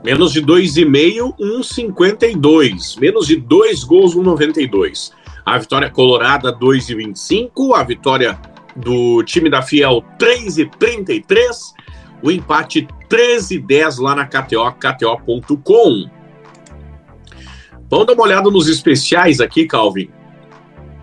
[0.08, 2.98] Menos de 2,5, 1,52.
[2.98, 5.12] Menos de 2 gols, 1,92.
[5.46, 7.76] A vitória colorada, 2,25.
[7.76, 8.40] A vitória
[8.74, 11.74] do time da Fiel, 3,33.
[12.24, 16.10] O empate, 13,10 lá na KTO, KTO.com.
[17.90, 20.10] Vamos dar uma olhada nos especiais aqui, Calvin.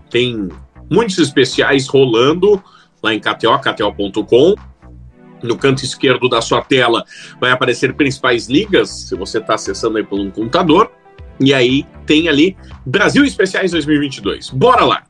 [0.09, 0.49] Tem
[0.90, 2.59] muitos especiais rolando
[3.03, 4.55] lá em KTO, KTO.com.
[5.44, 7.04] No canto esquerdo da sua tela
[7.38, 10.90] vai aparecer principais ligas, se você está acessando aí por um computador.
[11.38, 14.50] E aí tem ali Brasil Especiais 2022.
[14.50, 15.04] Bora lá!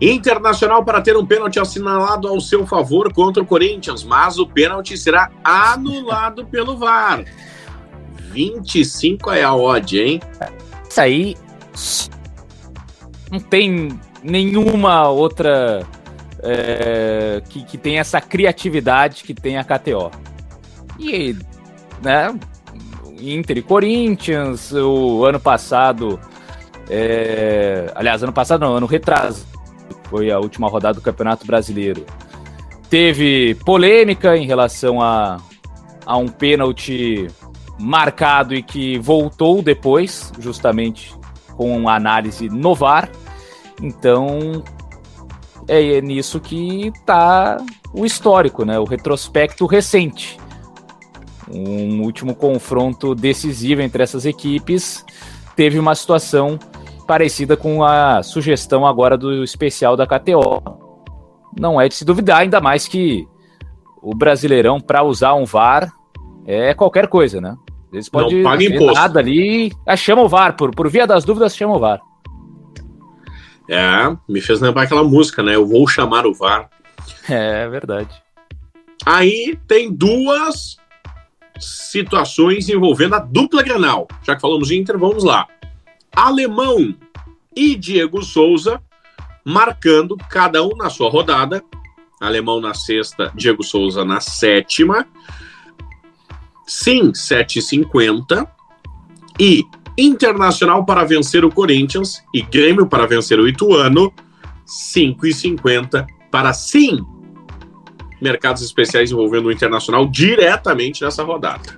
[0.00, 4.98] Internacional para ter um pênalti assinalado ao seu favor contra o Corinthians, mas o pênalti
[4.98, 7.24] será anulado pelo VAR.
[8.32, 10.20] 25 é a odd, hein?
[10.90, 11.36] Isso aí
[13.30, 15.86] não tem nenhuma outra
[16.42, 20.10] é, que, que tem essa criatividade que tem a KTO.
[20.98, 21.36] E,
[22.02, 22.34] né,
[23.20, 26.18] Inter e Corinthians, o ano passado,
[26.90, 29.46] é, aliás, ano passado não, ano retrasado,
[30.10, 32.04] foi a última rodada do Campeonato Brasileiro.
[32.90, 35.38] Teve polêmica em relação a,
[36.04, 37.28] a um pênalti
[37.78, 41.14] marcado e que voltou depois, justamente
[41.56, 43.08] com análise no VAR.
[43.80, 44.62] Então,
[45.68, 47.58] é nisso que está
[47.92, 48.78] o histórico, né?
[48.78, 50.38] O retrospecto recente.
[51.50, 55.04] Um último confronto decisivo entre essas equipes
[55.54, 56.58] teve uma situação
[57.06, 60.62] parecida com a sugestão agora do especial da KTO.
[61.58, 63.26] Não é de se duvidar, ainda mais que
[64.00, 65.92] o Brasileirão, para usar um VAR,
[66.46, 67.54] é qualquer coisa, né?
[67.92, 68.94] Eles podem não paga imposto.
[68.94, 72.00] nada ali, ah, chama o VAR, por, por via das dúvidas, chama o VAR.
[73.68, 75.54] É, me fez lembrar aquela música, né?
[75.54, 76.68] Eu vou chamar o VAR.
[77.28, 78.22] É verdade.
[79.04, 80.76] Aí tem duas
[81.58, 84.08] situações envolvendo a dupla Granal.
[84.22, 85.46] Já que falamos de Inter, vamos lá.
[86.14, 86.94] Alemão
[87.54, 88.82] e Diego Souza
[89.44, 91.62] marcando cada um na sua rodada.
[92.20, 95.06] Alemão na sexta, Diego Souza na sétima.
[96.66, 98.46] Sim, 7,50.
[99.40, 99.64] E
[99.96, 104.12] Internacional para vencer o Corinthians e Grêmio para vencer o Ituano,
[104.66, 107.04] 5,50 para sim.
[108.20, 111.76] Mercados especiais envolvendo o Internacional diretamente nessa rodada.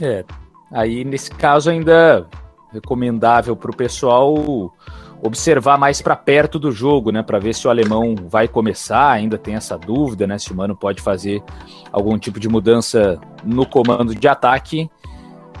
[0.00, 0.24] É,
[0.72, 2.28] aí nesse caso ainda
[2.72, 4.74] recomendável para o pessoal
[5.22, 9.38] observar mais para perto do jogo, né, para ver se o alemão vai começar, ainda
[9.38, 11.42] tem essa dúvida, né, se o Mano pode fazer
[11.90, 14.90] algum tipo de mudança no comando de ataque.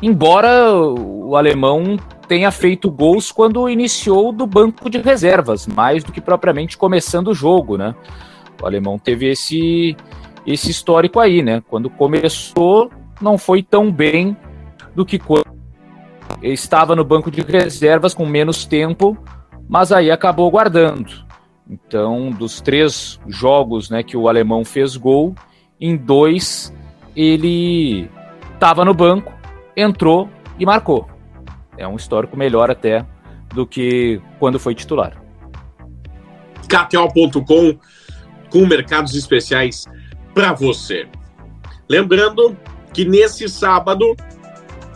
[0.02, 1.96] Embora o alemão
[2.28, 7.34] tenha feito gols quando iniciou do banco de reservas, mais do que propriamente começando o
[7.34, 7.94] jogo, né?
[8.62, 9.96] O alemão teve esse
[10.46, 11.62] esse histórico aí, né?
[11.68, 14.36] Quando começou, não foi tão bem
[14.94, 15.54] do que quando
[16.42, 19.16] estava no banco de reservas com menos tempo,
[19.68, 21.24] mas aí acabou guardando.
[21.68, 25.34] Então, dos três jogos né, que o alemão fez gol,
[25.80, 26.72] em dois
[27.16, 28.10] ele
[28.52, 29.32] estava no banco,
[29.76, 31.08] entrou e marcou.
[31.76, 33.04] É um histórico melhor até
[33.54, 35.20] do que quando foi titular.
[36.68, 37.78] KTO.com
[38.50, 39.86] com mercados especiais
[40.32, 41.06] para você.
[41.88, 42.56] Lembrando
[42.92, 44.16] que nesse sábado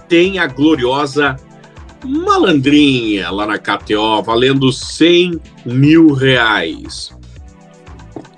[0.08, 1.36] tem a gloriosa
[2.04, 7.16] malandrinha lá na KTO, valendo 100 mil reais.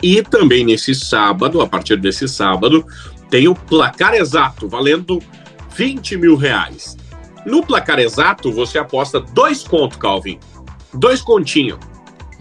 [0.02, 2.84] E também nesse sábado, a partir desse sábado,
[3.28, 5.22] tem o placar exato, valendo
[5.74, 6.96] 20 mil reais.
[7.46, 10.38] No placar exato, você aposta dois contos, Calvin.
[10.92, 11.78] Dois continhos.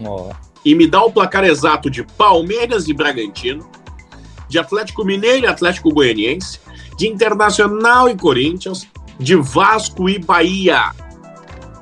[0.00, 0.30] Oh.
[0.64, 3.68] E me dá o placar exato de Palmeiras e Bragantino,
[4.48, 6.60] de Atlético Mineiro e Atlético Goianiense,
[6.96, 8.86] de Internacional e Corinthians,
[9.18, 10.92] de Vasco e Bahia.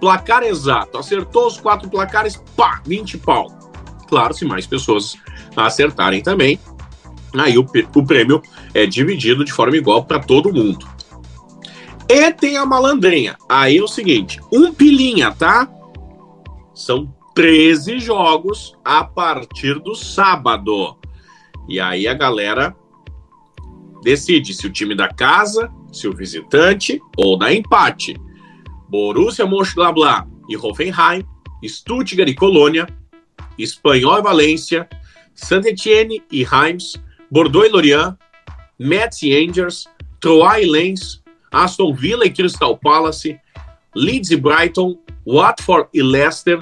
[0.00, 0.98] Placar exato.
[0.98, 3.48] Acertou os quatro placares, pá, 20 pau.
[4.08, 5.16] Claro, se mais pessoas
[5.56, 6.58] acertarem também,
[7.34, 8.40] aí o, o prêmio
[8.72, 10.86] é dividido de forma igual para todo mundo.
[12.08, 13.36] E tem a malandrinha.
[13.48, 15.68] Aí é o seguinte: um pilinha, tá?
[16.74, 20.96] São 13 jogos a partir do sábado.
[21.68, 22.74] E aí a galera
[24.02, 28.16] decide se o time da casa, se o visitante ou da empate.
[28.88, 31.22] Borussia Mönchengladbach e Hoffenheim,
[31.62, 32.86] Stuttgart e Colônia,
[33.58, 34.88] Espanhol e Valência,
[35.34, 36.96] Saint-Étienne e Reims,
[37.30, 38.16] Bordeaux e Lorient,
[38.78, 39.86] Metz e Angers,
[40.20, 43.38] Troyes e Lens, Aston Villa e Crystal Palace,
[43.94, 46.60] Leeds e Brighton, Watford e Leicester,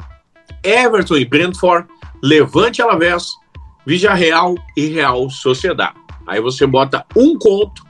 [0.62, 1.88] Everton e Brentford,
[2.22, 3.29] Levante e Alavés,
[3.87, 5.94] Villarreal e Real Sociedade.
[6.27, 7.85] Aí você bota um conto,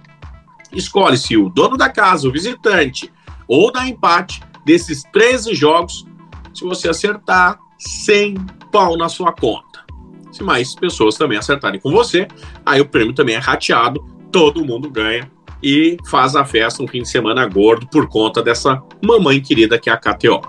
[0.73, 3.11] escolhe se o dono da casa, o visitante
[3.49, 6.05] ou da empate desses 13 jogos,
[6.53, 8.35] se você acertar, 100
[8.73, 9.85] pau na sua conta.
[10.33, 12.29] Se mais pessoas também acertarem com você,
[12.65, 15.31] aí o prêmio também é rateado, todo mundo ganha
[15.69, 19.91] e faz a festa um fim de semana gordo por conta dessa mamãe querida que
[19.91, 20.41] é a KTO.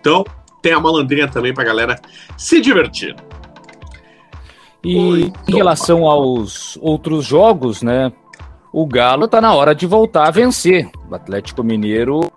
[0.00, 0.24] Então,
[0.60, 2.00] tem a malandrinha também pra galera
[2.36, 3.14] se divertir.
[4.82, 8.12] E Oi, em relação aos outros jogos, né?
[8.72, 10.90] O Galo tá na hora de voltar a vencer.
[11.08, 12.28] O Atlético Mineiro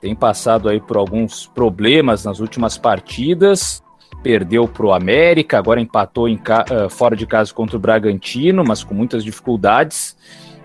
[0.00, 3.82] tem passado aí por alguns problemas nas últimas partidas.
[4.22, 8.84] Perdeu para o América, agora empatou em uh, fora de casa contra o Bragantino, mas
[8.84, 10.16] com muitas dificuldades.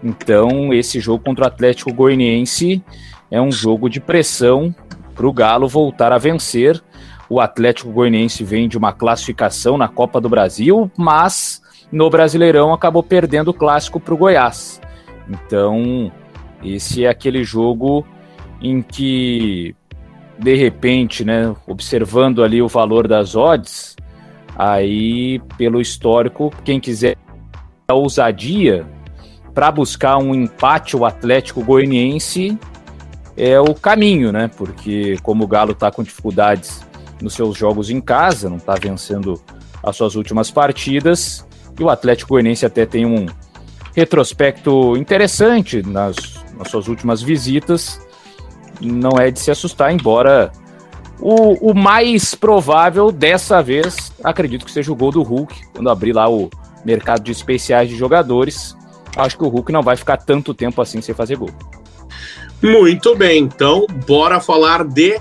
[0.04, 2.84] Então, esse jogo contra o Atlético Goianiense
[3.32, 4.74] é um jogo de pressão
[5.16, 6.82] para o Galo voltar a vencer.
[7.30, 13.04] O Atlético Goianiense vem de uma classificação na Copa do Brasil, mas no Brasileirão acabou
[13.04, 14.80] perdendo o clássico para o Goiás.
[15.28, 16.12] Então,
[16.64, 18.06] esse é aquele jogo
[18.62, 19.76] em que,
[20.38, 23.96] de repente, né, observando ali o valor das odds,
[24.56, 27.18] aí, pelo histórico, quem quiser
[27.88, 28.86] a ousadia
[29.58, 32.56] para buscar um empate o Atlético Goianiense
[33.36, 34.52] é o caminho, né?
[34.56, 36.86] Porque como o Galo está com dificuldades
[37.20, 39.42] nos seus jogos em casa, não está vencendo
[39.82, 41.44] as suas últimas partidas,
[41.80, 43.26] e o Atlético Goianiense até tem um
[43.96, 46.16] retrospecto interessante nas,
[46.56, 48.00] nas suas últimas visitas,
[48.80, 50.52] não é de se assustar, embora
[51.20, 56.14] o, o, mais provável dessa vez, acredito que seja o gol do Hulk, quando abrir
[56.14, 56.48] lá o
[56.86, 58.78] mercado de especiais de jogadores
[59.18, 61.50] acho que o Hulk não vai ficar tanto tempo assim sem fazer gol.
[62.62, 65.20] Muito bem, então bora falar de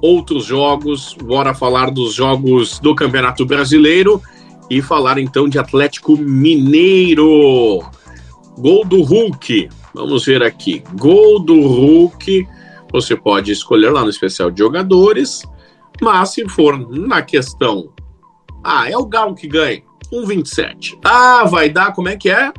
[0.00, 4.22] outros jogos, bora falar dos jogos do Campeonato Brasileiro
[4.70, 7.82] e falar então de Atlético Mineiro.
[8.58, 9.68] Gol do Hulk.
[9.94, 10.82] Vamos ver aqui.
[10.94, 12.46] Gol do Hulk.
[12.92, 15.42] Você pode escolher lá no especial de jogadores,
[16.00, 17.90] mas se for na questão,
[18.62, 19.82] ah, é o Galo que ganha.
[20.12, 20.98] 1,27.
[21.04, 22.52] Ah, vai dar, como é que é?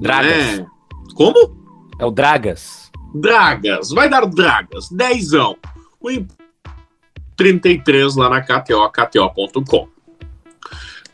[0.00, 0.58] Dragas.
[0.60, 0.66] É.
[1.14, 1.56] Como?
[1.98, 2.90] É o Dragas.
[3.14, 4.88] Dragas, vai dar Dragas.
[4.90, 5.56] Dezão.
[6.00, 6.08] O
[7.36, 9.88] 33 lá na KTO, KTO.com.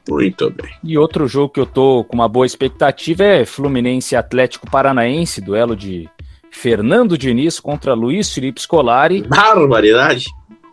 [0.08, 0.70] Muito bem.
[0.82, 5.74] E outro jogo que eu tô com uma boa expectativa é Fluminense Atlético Paranaense, duelo
[5.74, 6.08] de
[6.50, 9.22] Fernando Diniz contra Luiz Felipe Scolari.
[9.22, 10.26] Barbaridade.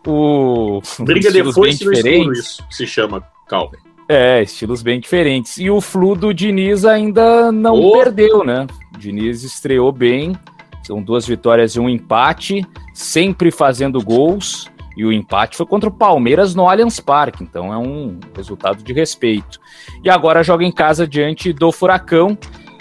[0.06, 3.78] O Briga depois no isso se chama Calvin.
[4.14, 5.56] É, estilos bem diferentes.
[5.56, 7.92] E o Flu do Diniz ainda não oh.
[7.92, 8.66] perdeu, né?
[8.94, 10.36] O Diniz estreou bem,
[10.82, 14.70] são duas vitórias e um empate, sempre fazendo gols.
[14.98, 18.92] E o empate foi contra o Palmeiras no Allianz Parque, então é um resultado de
[18.92, 19.58] respeito.
[20.04, 22.36] E agora joga em casa diante do Furacão,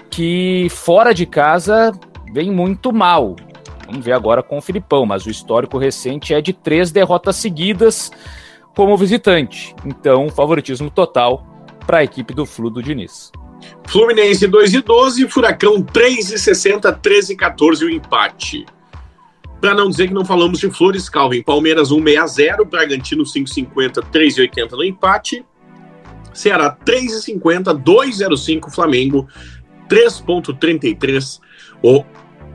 [0.09, 1.93] que fora de casa
[2.33, 3.37] vem muito mal.
[3.85, 8.11] Vamos ver agora com o Filipão, mas o histórico recente é de três derrotas seguidas
[8.75, 9.75] como visitante.
[9.85, 11.45] Então, favoritismo total
[11.85, 13.31] para a equipe do Flu do Diniz.
[13.87, 18.65] Fluminense 2 e 12, Furacão 3 e 60, 13 e 14 o empate.
[19.59, 24.83] Para não dizer que não falamos de Flores, Calvin, Palmeiras 1,60, Bragantino 5,50, 3,80 no
[24.83, 25.45] empate.
[26.33, 29.27] Ceará 3,50, 2,05 Flamengo,
[29.87, 31.39] 3,33
[31.83, 32.03] o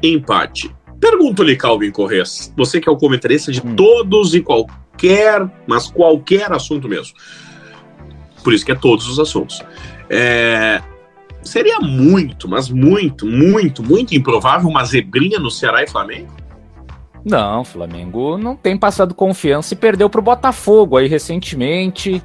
[0.03, 0.75] empate.
[0.99, 3.77] Pergunto-lhe, Calvin Corres, você que é o comentarista de hum.
[3.77, 7.15] todos e qualquer qualquer, mas qualquer assunto mesmo.
[8.43, 9.63] Por isso que é todos os assuntos.
[10.09, 10.81] É,
[11.43, 16.35] seria muito, mas muito, muito, muito improvável uma zebrinha no Ceará e Flamengo?
[17.25, 22.23] Não, Flamengo não tem passado confiança e perdeu para o Botafogo aí recentemente.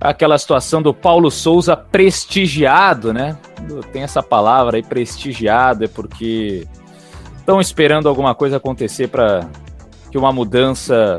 [0.00, 3.36] Aquela situação do Paulo Souza prestigiado, né?
[3.90, 6.68] Tem essa palavra aí, prestigiado, é porque
[7.38, 9.48] estão esperando alguma coisa acontecer para
[10.10, 11.18] que uma mudança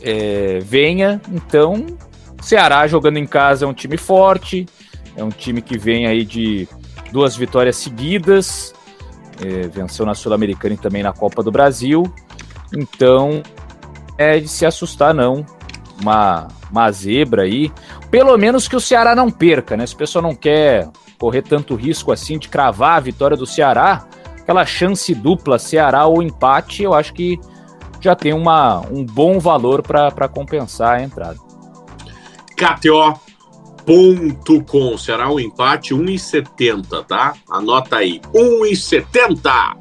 [0.00, 1.20] é, venha.
[1.30, 1.86] Então,
[2.40, 4.66] Ceará jogando em casa é um time forte,
[5.16, 6.68] é um time que vem aí de
[7.12, 8.74] duas vitórias seguidas.
[9.44, 12.02] é, venceu na Sul-Americana e também na Copa do Brasil.
[12.72, 13.42] Então,
[14.16, 15.44] é de se assustar, não.
[16.00, 17.70] Uma, uma zebra aí.
[18.10, 19.86] Pelo menos que o Ceará não perca, né?
[19.86, 24.06] Se o pessoal não quer correr tanto risco assim de cravar a vitória do Ceará,
[24.38, 27.38] aquela chance dupla Ceará ou empate, eu acho que
[28.02, 31.38] já tem uma, um bom valor para compensar a entrada.
[32.56, 33.18] KTO.com
[34.98, 37.34] será o um empate 1,70, tá?
[37.48, 39.76] Anota aí, 1,70.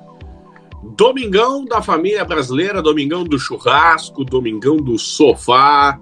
[0.96, 6.00] Domingão da família brasileira, domingão do churrasco, domingão do sofá,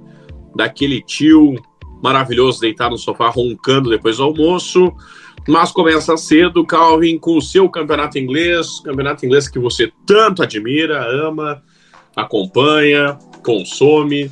[0.55, 1.55] daquele tio
[2.01, 4.93] maravilhoso deitar no sofá roncando depois do almoço.
[5.47, 11.03] Mas começa cedo, Calvin, com o seu campeonato inglês, campeonato inglês que você tanto admira,
[11.27, 11.61] ama,
[12.21, 14.31] acompanha, consome.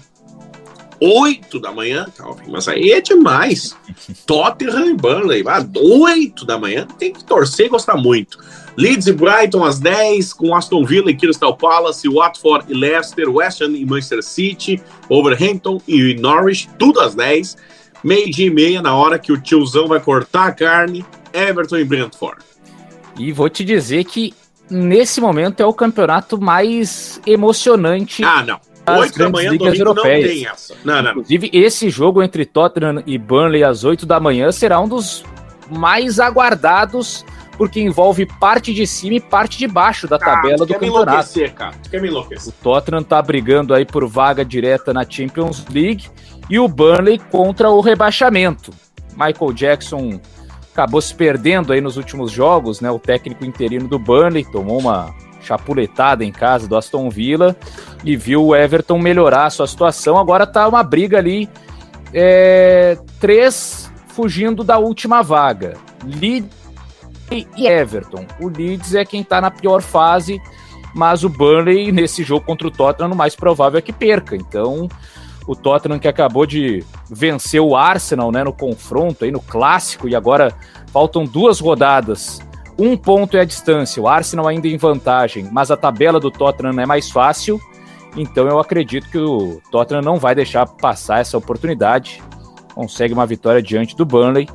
[0.99, 3.77] Oito da manhã, Calvin, mas aí é demais.
[4.25, 5.43] Tottenham e Burnley,
[5.75, 8.39] oito da manhã, tem que torcer e gostar muito.
[8.75, 13.61] Leeds e Brighton às 10, com Aston Villa e Crystal Palace, Watford e Leicester, West
[13.61, 17.57] Ham e Manchester City, Overhampton e Norwich, tudo às 10.
[18.03, 21.83] Meio dia e meia, na hora que o tiozão vai cortar a carne, Everton e
[21.83, 22.43] Brentford.
[23.17, 24.33] E vou te dizer que
[24.69, 28.23] nesse momento é o campeonato mais emocionante.
[28.23, 28.59] Ah, não.
[28.99, 30.23] Oito da manhã, domingo europeias.
[30.23, 30.75] não tem essa.
[30.85, 31.11] Não, não.
[31.11, 35.25] Inclusive, esse jogo entre Tottenham e Burnley às 8 da manhã será um dos
[35.69, 37.25] mais aguardados,
[37.57, 41.53] porque envolve parte de cima e parte de baixo da ah, tabela do campeonato.
[41.53, 41.75] cara.
[41.91, 42.47] quer me enlouquecer.
[42.47, 46.05] O Tottenham tá brigando aí por vaga direta na Champions League
[46.49, 48.71] e o Burnley contra o rebaixamento.
[49.17, 50.21] Michael Jackson
[50.77, 52.91] acabou se perdendo aí nos últimos jogos, né?
[52.91, 55.11] O técnico interino do Burnley tomou uma
[55.41, 57.55] chapuletada em casa do Aston Villa
[58.03, 60.19] e viu o Everton melhorar a sua situação.
[60.19, 61.49] Agora tá uma briga ali,
[62.13, 65.73] é, três fugindo da última vaga.
[66.05, 66.55] Leeds
[67.31, 68.27] e Everton.
[68.39, 70.39] O Leeds é quem tá na pior fase,
[70.93, 74.35] mas o Burnley nesse jogo contra o Tottenham, o mais provável é que perca.
[74.35, 74.87] Então,
[75.47, 80.15] o Tottenham que acabou de vencer o Arsenal, né, no confronto aí no clássico e
[80.15, 80.53] agora
[80.91, 82.39] faltam duas rodadas.
[82.77, 86.79] Um ponto é a distância, o Arsenal ainda em vantagem, mas a tabela do Tottenham
[86.79, 87.59] é mais fácil.
[88.15, 92.21] Então eu acredito que o Tottenham não vai deixar passar essa oportunidade.
[92.75, 94.47] Consegue uma vitória diante do Burnley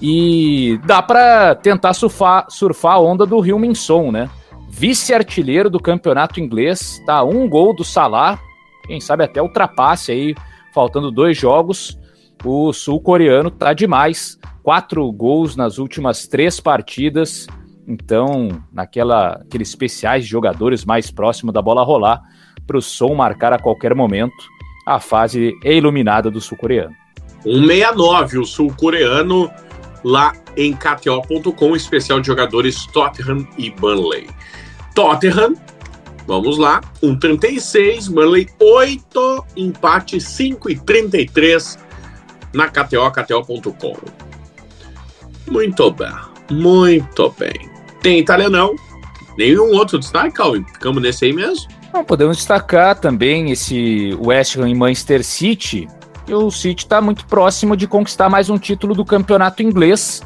[0.00, 4.28] e dá para tentar surfar, surfar a onda do Rio Minson, né?
[4.68, 8.38] Vice-artilheiro do campeonato inglês, tá um gol do Salah,
[8.86, 10.34] quem sabe até ultrapasse aí,
[10.74, 11.98] faltando dois jogos.
[12.44, 17.46] O sul-coreano tá demais, quatro gols nas últimas três partidas.
[17.86, 22.20] Então, naquela aqueles especiais de jogadores mais próximo da bola rolar,
[22.66, 24.34] para o som marcar a qualquer momento,
[24.86, 26.94] a fase é iluminada do sul-coreano.
[27.42, 29.50] 169, o sul-coreano
[30.04, 34.28] lá em KTO.com, especial de jogadores Tottenham e Burnley.
[34.94, 35.54] Tottenham
[36.26, 36.80] Vamos lá.
[37.02, 41.78] 1,36, Manley 8, empate 5 e 33
[42.52, 43.96] na KTO, KTO.com.
[45.50, 46.12] Muito bem,
[46.50, 47.70] muito bem.
[48.00, 48.74] Tem italianão?
[49.36, 50.64] Nenhum outro destaque, Calvin?
[50.64, 51.66] Ficamos nesse aí mesmo?
[51.92, 55.88] Não, podemos destacar também esse West Ham e Manchester City.
[56.26, 60.22] E o City está muito próximo de conquistar mais um título do campeonato inglês.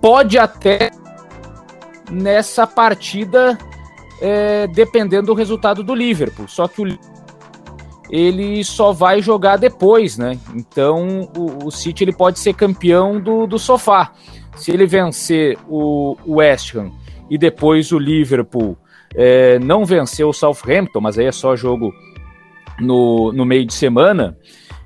[0.00, 0.90] Pode até
[2.10, 3.58] nessa partida
[4.20, 6.48] é, dependendo do resultado do Liverpool.
[6.48, 6.98] Só que o
[8.10, 10.38] ele só vai jogar depois, né?
[10.54, 14.12] Então o, o City ele pode ser campeão do, do sofá.
[14.56, 16.90] Se ele vencer o, o West Ham
[17.30, 18.78] e depois o Liverpool
[19.14, 21.92] é, não vencer o Southampton, mas aí é só jogo
[22.80, 24.36] no, no meio de semana,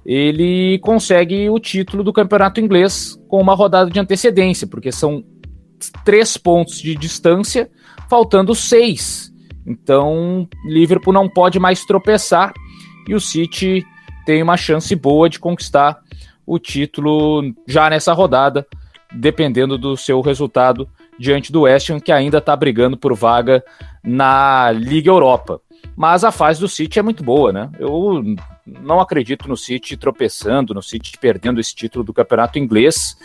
[0.04, 5.24] ele consegue o título do campeonato inglês com uma rodada de antecedência, porque são
[6.04, 7.70] três pontos de distância
[8.12, 9.32] faltando seis.
[9.66, 12.52] Então, Liverpool não pode mais tropeçar
[13.08, 13.86] e o City
[14.26, 15.98] tem uma chance boa de conquistar
[16.46, 18.66] o título já nessa rodada,
[19.10, 20.86] dependendo do seu resultado
[21.18, 23.64] diante do West Ham, que ainda está brigando por vaga
[24.04, 25.62] na Liga Europa.
[25.96, 27.70] Mas a fase do City é muito boa, né?
[27.78, 28.22] Eu
[28.66, 33.16] não acredito no City tropeçando, no City perdendo esse título do campeonato inglês.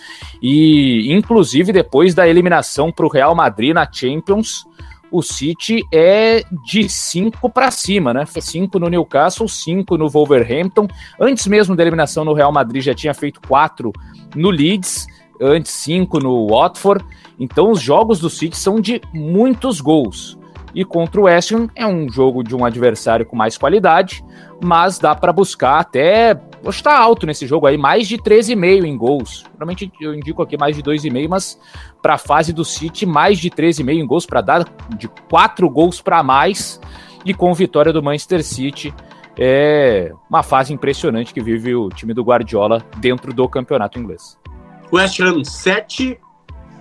[0.41, 4.65] E, inclusive, depois da eliminação para o Real Madrid na Champions,
[5.11, 8.25] o City é de 5 para cima, né?
[8.25, 10.87] 5 no Newcastle, 5 no Wolverhampton.
[11.19, 13.91] Antes mesmo da eliminação no Real Madrid, já tinha feito 4
[14.35, 15.07] no Leeds,
[15.41, 17.03] antes 5 no Watford.
[17.39, 20.37] Então, os jogos do City são de muitos gols.
[20.75, 24.23] E contra o West Ham é um jogo de um adversário com mais qualidade,
[24.63, 28.97] mas dá para buscar até vou estar alto nesse jogo aí, mais de 13,5 em
[28.97, 29.45] gols.
[29.51, 31.59] Normalmente eu indico aqui mais de 2,5, mas
[32.01, 34.65] para a fase do City, mais de 13,5 em gols, para dar
[34.97, 36.79] de 4 gols para mais.
[37.25, 38.93] E com vitória do Manchester City,
[39.37, 44.37] é uma fase impressionante que vive o time do Guardiola dentro do campeonato inglês.
[44.91, 46.19] West Ham 7,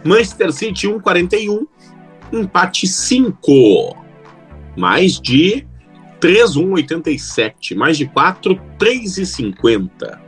[0.05, 1.67] Manchester City 1,41,
[2.33, 3.97] empate 5.
[4.77, 5.67] Mais de
[6.21, 7.75] 3,187.
[7.75, 10.19] Mais de 4, 3,50.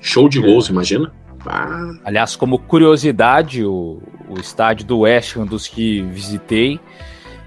[0.00, 1.12] Show de gols, imagina.
[1.46, 1.94] Ah.
[2.04, 6.80] Aliás, como curiosidade, o, o estádio do West Ham, dos que visitei,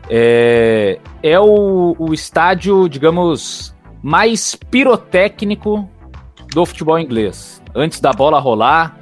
[0.09, 5.89] é, é o, o estádio, digamos, mais pirotécnico
[6.53, 7.61] do futebol inglês.
[7.75, 8.97] Antes da bola rolar,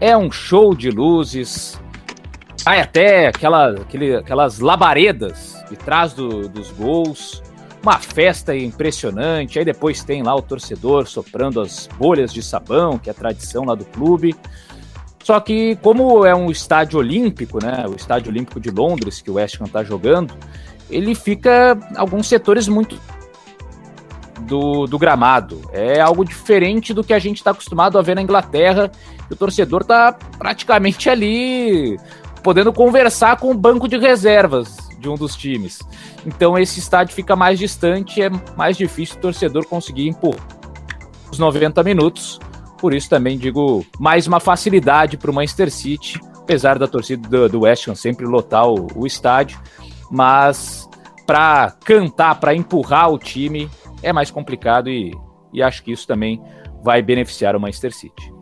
[0.00, 1.80] é um show de luzes,
[2.56, 7.42] sai até aquela, aquele, aquelas labaredas de trás do, dos gols.
[7.82, 9.58] Uma festa impressionante.
[9.58, 13.64] Aí depois tem lá o torcedor soprando as bolhas de sabão, que é a tradição
[13.64, 14.34] lá do clube.
[15.22, 17.84] Só que, como é um estádio olímpico, né?
[17.88, 20.34] O estádio olímpico de Londres, que o West Ham está jogando,
[20.90, 22.98] ele fica alguns setores muito
[24.40, 25.60] do, do, gramado.
[25.72, 28.90] É algo diferente do que a gente está acostumado a ver na Inglaterra.
[29.30, 31.98] O torcedor está praticamente ali
[32.42, 35.80] podendo conversar com o banco de reservas de um dos times.
[36.24, 40.36] Então esse estádio fica mais distante, é mais difícil o torcedor conseguir impor
[41.30, 42.38] os 90 minutos.
[42.78, 47.48] Por isso também digo mais uma facilidade para o Manchester City, apesar da torcida do,
[47.48, 49.60] do West Ham sempre lotar o, o estádio,
[50.10, 50.88] mas
[51.26, 53.70] para cantar, para empurrar o time
[54.02, 55.14] é mais complicado e,
[55.52, 56.42] e acho que isso também
[56.82, 58.39] vai beneficiar o Manchester City.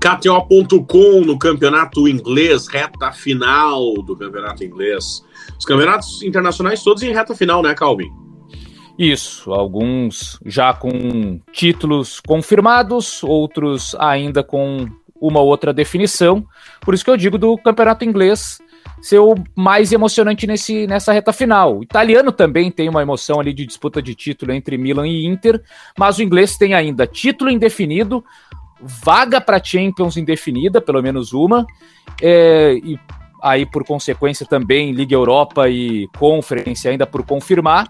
[0.00, 5.24] KTO.com no campeonato inglês, reta final do campeonato inglês.
[5.58, 8.10] Os campeonatos internacionais todos em reta final, né, Calvin?
[8.98, 14.88] Isso, alguns já com títulos confirmados, outros ainda com
[15.20, 16.46] uma outra definição.
[16.80, 18.60] Por isso que eu digo do campeonato inglês
[19.00, 21.78] ser o mais emocionante nesse, nessa reta final.
[21.78, 25.62] O italiano também tem uma emoção ali de disputa de título entre Milan e Inter,
[25.96, 28.24] mas o inglês tem ainda título indefinido,
[28.80, 31.66] vaga para Champions indefinida, pelo menos uma,
[32.20, 32.98] é, e
[33.42, 37.88] aí por consequência também Liga Europa e Conference ainda por confirmar,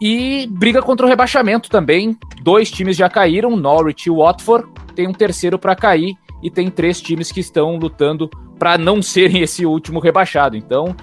[0.00, 2.16] e briga contra o rebaixamento também.
[2.42, 7.00] Dois times já caíram, Norwich e Watford, tem um terceiro para cair e tem três
[7.00, 10.56] times que estão lutando para não serem esse último rebaixado.
[10.56, 10.94] Então,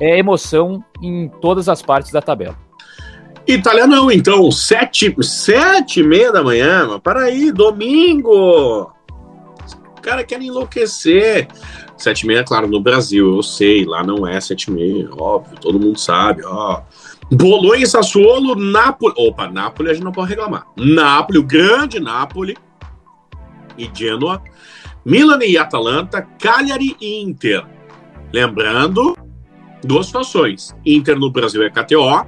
[0.00, 2.63] é emoção em todas as partes da tabela.
[3.46, 8.90] Italianão, então, sete, sete e meia da manhã, mas para aí, domingo.
[9.96, 11.48] O cara quer enlouquecer.
[11.96, 15.58] Sete e meia, claro, no Brasil, eu sei, lá não é sete e meia, óbvio,
[15.60, 16.82] todo mundo sabe, ó.
[17.30, 19.16] Bolonha e Sassuolo, Nápoles.
[19.18, 20.66] Opa, Nápoles a gente não pode reclamar.
[20.76, 22.56] Nápoles, o grande Nápoles
[23.78, 24.42] e Genoa.
[25.04, 27.64] Milan e Atalanta, Cagliari e Inter.
[28.32, 29.16] Lembrando,
[29.82, 30.74] duas situações.
[30.84, 32.26] Inter no Brasil é KTO,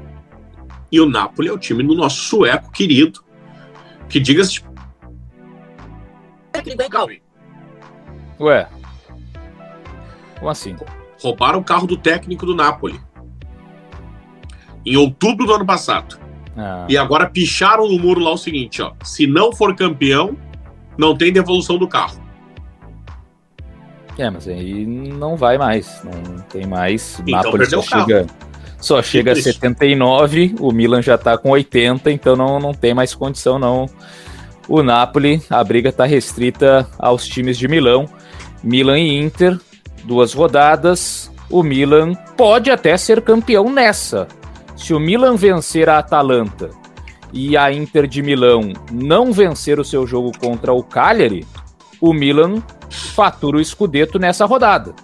[0.91, 3.25] e o Napoli é o time do nosso sueco querido,
[4.09, 4.63] que diga-se.
[8.41, 8.69] Ué.
[10.39, 10.77] Como assim?
[11.21, 13.01] Roubaram o carro do técnico do Napoli.
[14.85, 16.19] Em outubro do ano passado.
[16.57, 16.87] Ah.
[16.89, 18.93] E agora picharam no muro lá o seguinte, ó.
[19.03, 20.37] Se não for campeão,
[20.97, 22.25] não tem devolução do carro.
[24.19, 26.03] É, mas aí não vai mais.
[26.03, 27.21] Não tem mais.
[27.27, 28.25] Então Napoli só chega.
[28.25, 28.46] Carro.
[28.87, 33.17] Só chega a 79, o Milan já tá com 80, então não, não tem mais
[33.17, 33.91] condição não.
[34.69, 38.09] O Napoli, a briga tá restrita aos times de Milão.
[38.63, 39.59] Milan e Inter,
[40.05, 41.33] duas rodadas.
[41.51, 44.29] O Milan pode até ser campeão nessa.
[44.77, 46.71] Se o Milan vencer a Atalanta
[47.33, 51.45] e a Inter de Milão não vencer o seu jogo contra o Cagliari,
[52.01, 54.95] o Milan fatura o Scudetto nessa rodada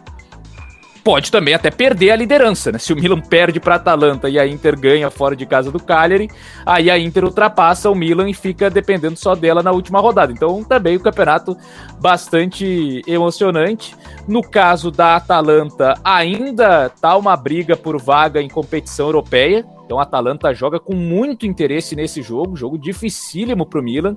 [1.03, 2.79] pode também até perder a liderança, né?
[2.79, 6.31] Se o Milan perde para Atalanta e a Inter ganha fora de casa do Cagliari,
[6.65, 10.33] aí a Inter ultrapassa o Milan e fica dependendo só dela na última rodada.
[10.33, 11.57] Então, também o campeonato
[12.01, 13.97] bastante emocionante.
[14.29, 19.67] No caso da Atalanta, ainda tá uma briga por vaga em competição europeia.
[19.85, 24.17] Então, a Atalanta joga com muito interesse nesse jogo, jogo dificílimo para o Milan.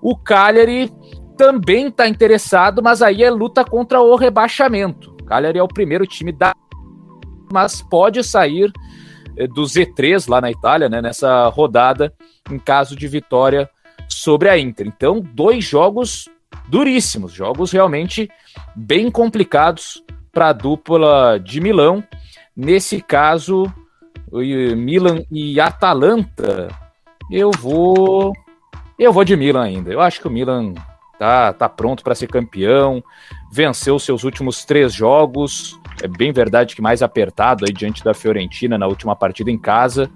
[0.00, 0.92] O Cagliari
[1.36, 5.13] também está interessado, mas aí é luta contra o rebaixamento.
[5.26, 6.54] Cagliari é o primeiro time da
[7.52, 8.72] mas pode sair
[9.36, 12.12] eh, do Z3 lá na Itália, né, nessa rodada,
[12.50, 13.70] em caso de vitória
[14.08, 14.86] sobre a Inter.
[14.86, 16.28] Então, dois jogos
[16.68, 18.28] duríssimos, jogos realmente
[18.74, 20.02] bem complicados
[20.32, 22.02] para a dupla de Milão.
[22.56, 23.72] Nesse caso,
[24.32, 26.68] Milan e Atalanta
[27.30, 28.32] Eu vou.
[28.98, 29.92] Eu vou de Milan ainda.
[29.92, 30.74] Eu acho que o Milan
[31.24, 33.02] tá, tá pronto para ser campeão,
[33.50, 35.80] venceu seus últimos três jogos.
[36.02, 40.10] É bem verdade que mais apertado aí diante da Fiorentina na última partida em casa,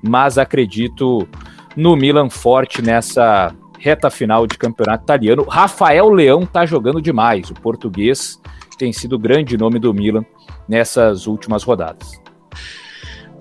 [0.00, 1.28] mas acredito
[1.76, 5.42] no Milan forte nessa reta final de campeonato italiano.
[5.42, 7.50] Rafael Leão tá jogando demais.
[7.50, 8.40] O português
[8.78, 10.24] tem sido o grande nome do Milan
[10.68, 12.22] nessas últimas rodadas.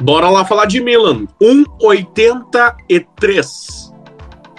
[0.02, 1.28] Bora lá falar de Milan.
[1.40, 3.94] 1,83.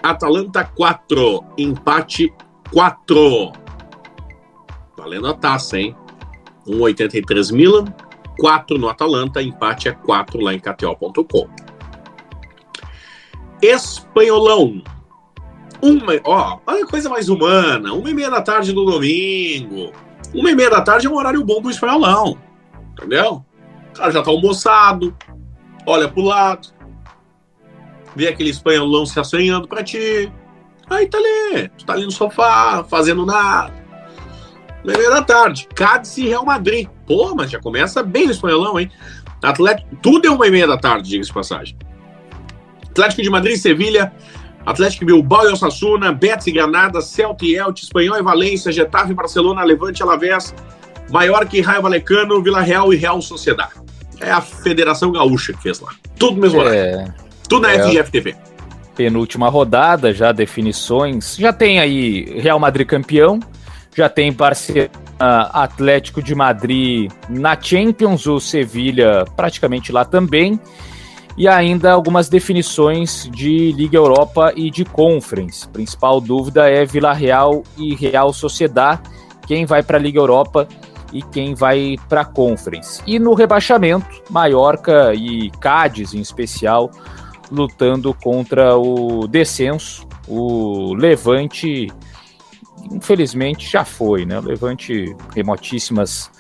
[0.01, 1.45] Atalanta 4.
[1.59, 2.33] Empate
[2.73, 3.53] 4.
[4.97, 5.97] Valendo a taça, hein?
[6.67, 7.85] 1,83 Milan,
[8.39, 11.49] 4 no Atalanta, empate é 4 lá em KTO.com.
[13.61, 14.83] Espanholão.
[15.81, 17.93] Uma, ó, olha coisa mais humana.
[17.93, 19.93] Uma e meia da tarde no domingo.
[20.33, 22.39] Uma e meia da tarde é um horário bom pro espanholão.
[22.93, 23.45] Entendeu?
[23.91, 25.15] O cara já tá almoçado,
[25.87, 26.69] olha pro lado,
[28.17, 30.33] vê aquele espanholão se assanhando pra ti.
[30.93, 33.73] Aí tá ali, tu tá ali no sofá, fazendo nada.
[34.85, 35.69] Uma meia da tarde.
[35.75, 36.89] Cádiz e Real Madrid.
[37.07, 38.91] Pô, mas já começa bem no espanholão, hein?
[39.43, 41.77] Atlético, tudo é uma e meia da tarde, diga-se de passagem.
[42.91, 44.13] Atlético de Madrid e Sevilha,
[44.65, 49.15] Atlético Bilbao e Osasuna, Betis e Granada, Celta e Elche, Espanhol e Valência, Getafe e
[49.15, 50.55] Barcelona, Levante e Alavés,
[51.11, 53.71] Maiorca e Raio Valecano, Vila Real e Real Sociedad.
[54.21, 55.91] É a Federação Gaúcha que fez lá.
[56.17, 57.15] Tudo mesmo é, horário.
[57.49, 58.03] Tudo na é,
[58.95, 61.37] Penúltima rodada, já definições.
[61.37, 63.41] Já tem aí Real Madrid campeão,
[63.95, 70.59] já tem Barcelona, Atlético de Madrid na Champions, o Sevilha praticamente lá também
[71.37, 75.67] e ainda algumas definições de Liga Europa e de Conference.
[75.69, 79.01] Principal dúvida é Vila Real e Real Sociedad,
[79.47, 80.69] quem vai para a Liga Europa
[81.13, 83.03] e quem vai para a Conference.
[83.07, 86.91] E no rebaixamento, Mallorca e Cádiz em especial
[87.53, 90.07] lutando contra o descenso.
[90.27, 91.89] O Levante,
[92.91, 94.39] infelizmente, já foi, né?
[94.39, 96.31] O Levante, remotíssimas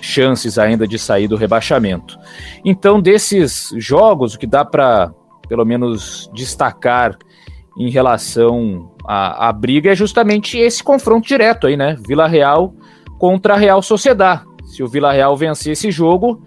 [0.00, 2.18] chances ainda de sair do rebaixamento.
[2.64, 5.12] Então, desses jogos, o que dá para,
[5.48, 7.16] pelo menos, destacar
[7.78, 11.96] em relação à, à, briga é justamente esse confronto direto aí, né?
[12.06, 12.74] Vila Real
[13.18, 14.42] contra a Real Sociedad.
[14.64, 16.42] Se o Vila Real vencer esse jogo,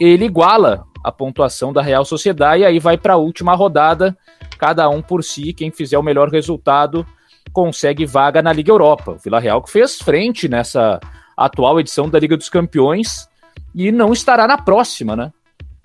[0.00, 4.16] ele iguala a pontuação da Real Sociedad e aí vai para a última rodada,
[4.58, 7.06] cada um por si, quem fizer o melhor resultado
[7.52, 9.12] consegue vaga na Liga Europa.
[9.12, 11.00] O Vila Real que fez frente nessa
[11.36, 13.28] atual edição da Liga dos Campeões
[13.74, 15.32] e não estará na próxima, né?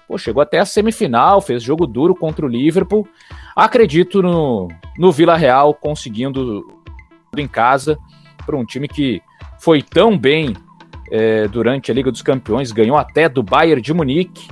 [0.07, 3.07] Pô, chegou até a semifinal, fez jogo duro contra o Liverpool.
[3.55, 6.67] Acredito no, no Vila Real conseguindo
[7.35, 7.97] em casa
[8.45, 9.21] para um time que
[9.59, 10.53] foi tão bem
[11.11, 14.47] é, durante a Liga dos Campeões, ganhou até do Bayern de Munique.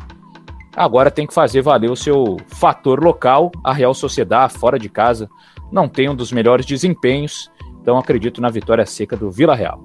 [0.75, 3.51] Agora tem que fazer valer o seu fator local.
[3.63, 5.29] A Real Sociedade, fora de casa,
[5.71, 7.51] não tem um dos melhores desempenhos.
[7.81, 9.83] Então acredito na vitória seca do Vila Real.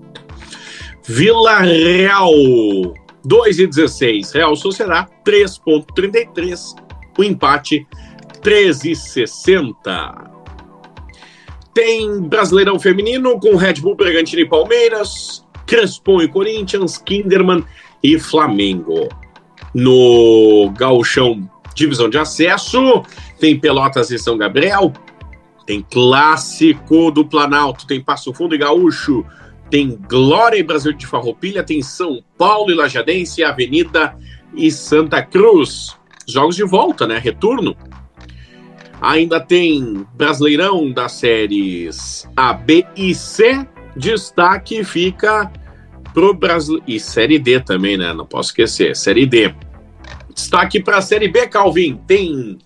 [1.05, 2.33] Vila Real,
[3.27, 4.35] 2,16.
[4.35, 6.75] Real Sociedade, 3,33.
[7.19, 7.87] O empate,
[8.41, 10.31] 13,60.
[11.75, 17.65] Tem Brasileirão Feminino com Red Bull, Bragantino e Palmeiras, Crespon e Corinthians, Kinderman
[18.03, 19.09] e Flamengo.
[19.75, 23.03] No Gauchão, divisão de acesso,
[23.39, 24.93] tem Pelotas e São Gabriel,
[25.67, 29.25] tem Clássico do Planalto, tem Passo Fundo e Gaúcho,
[29.71, 34.17] tem Glória e Brasil de Farroupilha, tem São Paulo e Lajadense, Avenida
[34.55, 35.97] e Santa Cruz.
[36.27, 37.19] Jogos de volta, né?
[37.19, 37.77] Retorno.
[39.01, 43.67] Ainda tem Brasileirão das séries A, B e C.
[43.97, 45.51] Destaque fica
[46.13, 48.13] pro Brasil e Série D também, né?
[48.13, 49.55] Não posso esquecer, Série D.
[50.35, 52.01] Destaque para a Série B, Calvin.
[52.07, 52.59] Tem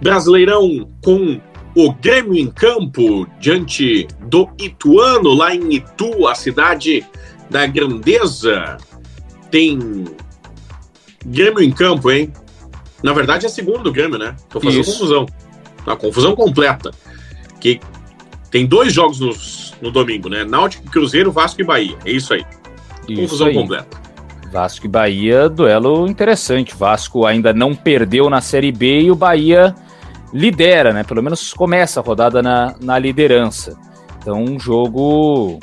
[0.00, 1.40] Brasileirão com
[1.74, 7.06] o Grêmio em campo diante do Ituano, lá em Itu, a cidade
[7.48, 8.76] da grandeza.
[9.50, 9.78] Tem
[11.24, 12.32] Grêmio em campo, hein?
[13.02, 14.36] Na verdade é segundo do Grêmio, né?
[14.48, 14.92] Tô fazendo Isso.
[14.92, 15.26] confusão.
[15.86, 16.90] Uma confusão completa.
[17.60, 17.80] Que
[18.50, 19.32] tem dois jogos no,
[19.82, 20.44] no domingo, né?
[20.44, 21.96] Náutico, Cruzeiro, Vasco e Bahia.
[22.04, 22.46] É isso aí.
[23.08, 23.54] Isso confusão aí.
[23.54, 24.00] completa.
[24.50, 26.74] Vasco e Bahia, duelo interessante.
[26.74, 29.74] Vasco ainda não perdeu na Série B e o Bahia
[30.32, 31.02] lidera, né?
[31.02, 33.76] Pelo menos começa a rodada na, na liderança.
[34.18, 35.58] Então, um jogo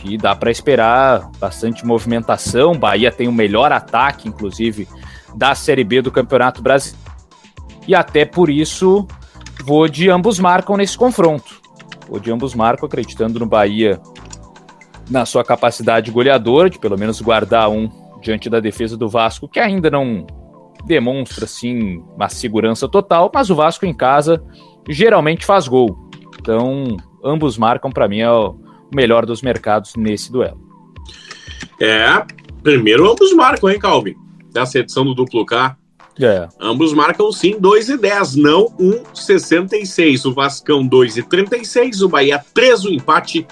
[0.00, 2.74] que dá para esperar bastante movimentação.
[2.74, 4.86] Bahia tem o melhor ataque, inclusive,
[5.34, 7.02] da Série B do Campeonato Brasileiro.
[7.88, 9.06] E até por isso,
[9.64, 11.63] vou de ambos marcam nesse confronto.
[12.08, 14.00] Vou de ambos marcam, acreditando no Bahia
[15.10, 17.88] na sua capacidade goleadora, de pelo menos guardar um
[18.20, 20.26] diante da defesa do Vasco, que ainda não
[20.86, 24.42] demonstra assim uma segurança total, mas o Vasco em casa
[24.88, 26.10] geralmente faz gol.
[26.38, 28.56] Então, ambos marcam para mim é o
[28.94, 30.60] melhor dos mercados nesse duelo.
[31.80, 32.06] É,
[32.62, 34.14] primeiro ambos marcam, hein, Calvin?
[34.54, 35.76] Essa edição do duplo K.
[36.20, 36.48] É.
[36.60, 40.24] Ambos marcam sim 2 e 10, não 1,66.
[40.24, 43.46] O Vascão 2 e 36, o Bahia 3, o empate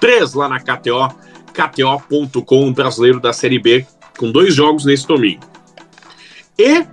[0.00, 1.08] 3 lá na KTO,
[1.52, 3.86] KTO.com, brasileiro da Série B,
[4.18, 5.42] com dois jogos nesse domingo.
[6.58, 6.86] E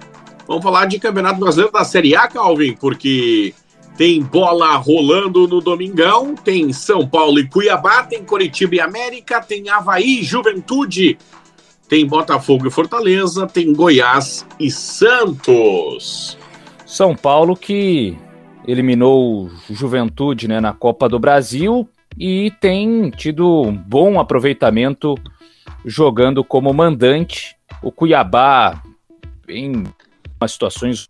[0.47, 3.54] vamos falar de Campeonato Brasileiro da Série A, Calvin, porque
[3.97, 9.70] tem bola rolando no Domingão, tem São Paulo e Cuiabá, tem Coritiba e América, tem
[9.70, 11.18] Havaí e Juventude,
[11.93, 16.35] tem Botafogo e Fortaleza, tem Goiás e Santos.
[16.87, 18.17] São Paulo que
[18.67, 21.87] eliminou Juventude né, na Copa do Brasil
[22.17, 25.13] e tem tido um bom aproveitamento
[25.85, 27.55] jogando como mandante.
[27.79, 28.81] O Cuiabá
[29.47, 29.83] em
[30.47, 31.07] situações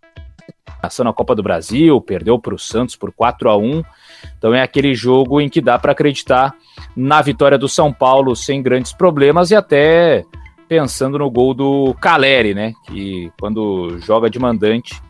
[1.01, 3.83] na Copa do Brasil, perdeu para o Santos por 4 a 1
[4.37, 6.53] Então é aquele jogo em que dá para acreditar
[6.93, 10.25] na vitória do São Paulo sem grandes problemas e até
[10.67, 12.73] pensando no gol do Caleri, né?
[12.87, 15.01] Que quando joga de mandante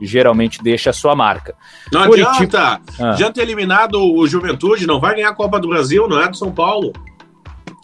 [0.00, 1.54] geralmente deixa a sua marca.
[1.92, 2.30] Não Curitiba...
[2.30, 3.10] adianta, ah.
[3.10, 6.52] adianta eliminado o Juventude, não vai ganhar a Copa do Brasil, não é do São
[6.52, 6.92] Paulo.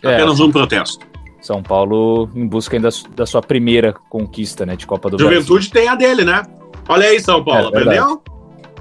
[0.02, 1.06] É, Apenas um protesto.
[1.40, 5.62] São Paulo em busca ainda da sua primeira conquista, né, de Copa do Juventude Brasil.
[5.62, 6.42] Juventude tem a dele, né?
[6.88, 8.22] Olha aí, São Paulo, é aprendeu?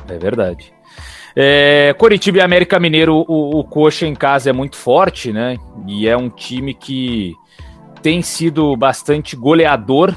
[0.10, 0.74] É verdade.
[1.36, 5.58] É, Coritiba e América Mineiro, o, o Coxa em casa é muito forte, né?
[5.88, 7.36] E é um time que
[8.02, 10.16] tem sido bastante goleador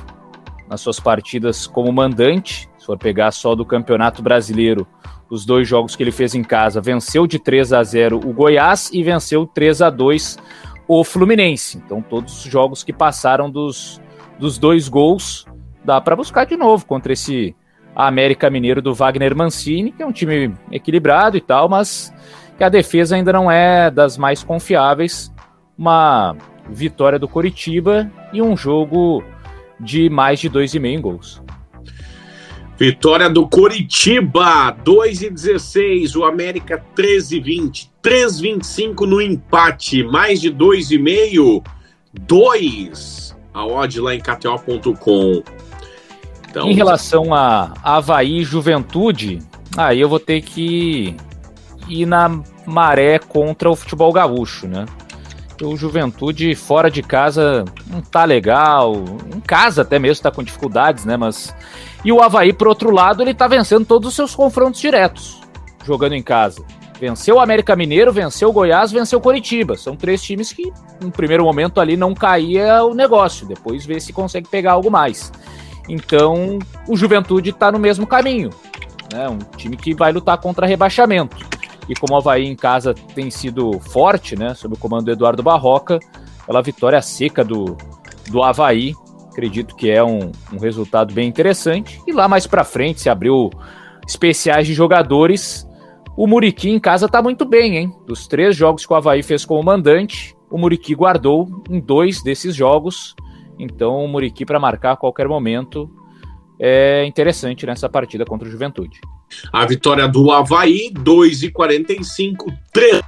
[0.68, 2.68] nas suas partidas como mandante.
[2.78, 4.86] Se for pegar só do Campeonato Brasileiro,
[5.30, 8.90] os dois jogos que ele fez em casa, venceu de 3 a 0 o Goiás
[8.92, 10.38] e venceu 3 a 2
[10.86, 11.78] o Fluminense.
[11.78, 14.00] Então, todos os jogos que passaram dos,
[14.38, 15.46] dos dois gols,
[15.84, 17.56] dá para buscar de novo contra esse
[17.94, 22.12] América Mineiro do Wagner Mancini, que é um time equilibrado e tal, mas
[22.58, 25.32] que a defesa ainda não é das mais confiáveis.
[25.76, 26.36] Uma
[26.70, 29.22] vitória do Coritiba e um jogo
[29.78, 31.42] de mais de 2,5 gols.
[32.78, 40.02] Vitória do Coritiba, 2 e 16, o América 13 e 20, 3 25 no empate,
[40.02, 41.64] mais de 2,5,
[42.12, 45.42] 2 a odd lá em KTO.com.
[46.48, 49.40] Então, em relação a Havaí Juventude,
[49.76, 51.16] aí eu vou ter que
[51.88, 54.86] ir na maré contra o futebol gaúcho, né?
[55.60, 58.94] O Juventude fora de casa não tá legal,
[59.34, 61.16] em casa até mesmo tá com dificuldades, né?
[61.16, 61.54] Mas
[62.04, 65.40] e o Havaí, por outro lado, ele tá vencendo todos os seus confrontos diretos,
[65.84, 66.64] jogando em casa.
[66.98, 69.76] Venceu o América Mineiro, venceu o Goiás, venceu o Coritiba.
[69.76, 73.46] São três times que, no primeiro momento ali, não caía o negócio.
[73.46, 75.32] Depois vê se consegue pegar algo mais.
[75.88, 78.50] Então, o Juventude está no mesmo caminho.
[79.12, 79.28] Né?
[79.28, 81.36] Um time que vai lutar contra rebaixamento.
[81.88, 85.42] E como o Havaí em casa tem sido forte, né, sob o comando do Eduardo
[85.42, 85.98] Barroca,
[86.46, 87.76] pela vitória seca do,
[88.30, 88.94] do Havaí,
[89.30, 92.00] acredito que é um, um resultado bem interessante.
[92.06, 93.50] E lá mais para frente se abriu
[94.06, 95.66] especiais de jogadores.
[96.16, 97.92] O Muriqui em casa tá muito bem, hein?
[98.06, 102.54] Dos três jogos que o Havaí fez como mandante, o Muriqui guardou em dois desses
[102.54, 103.16] jogos.
[103.58, 105.90] Então o Muriqui para marcar a qualquer momento
[106.58, 109.00] é interessante nessa partida contra o Juventude.
[109.52, 113.02] A vitória do Havaí, 2 e 45, 3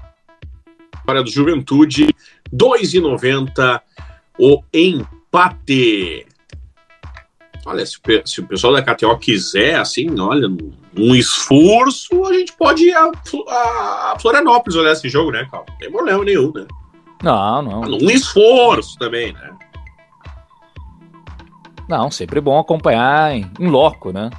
[1.04, 2.08] vitória do Juventude,
[2.50, 3.82] 2 e 90
[4.38, 6.26] o empate.
[7.66, 10.48] Olha, se, se, o pessoal da KTO quiser, assim, olha,
[10.96, 13.10] um esforço, a gente pode ir a,
[13.48, 15.66] a, Florianópolis olhar esse jogo, né, Calma?
[15.68, 16.66] Não tem problema nenhum, né?
[17.22, 17.80] Não, não.
[17.82, 19.50] Um esforço também, né?
[21.88, 24.30] Não, sempre bom acompanhar em, em loco, né?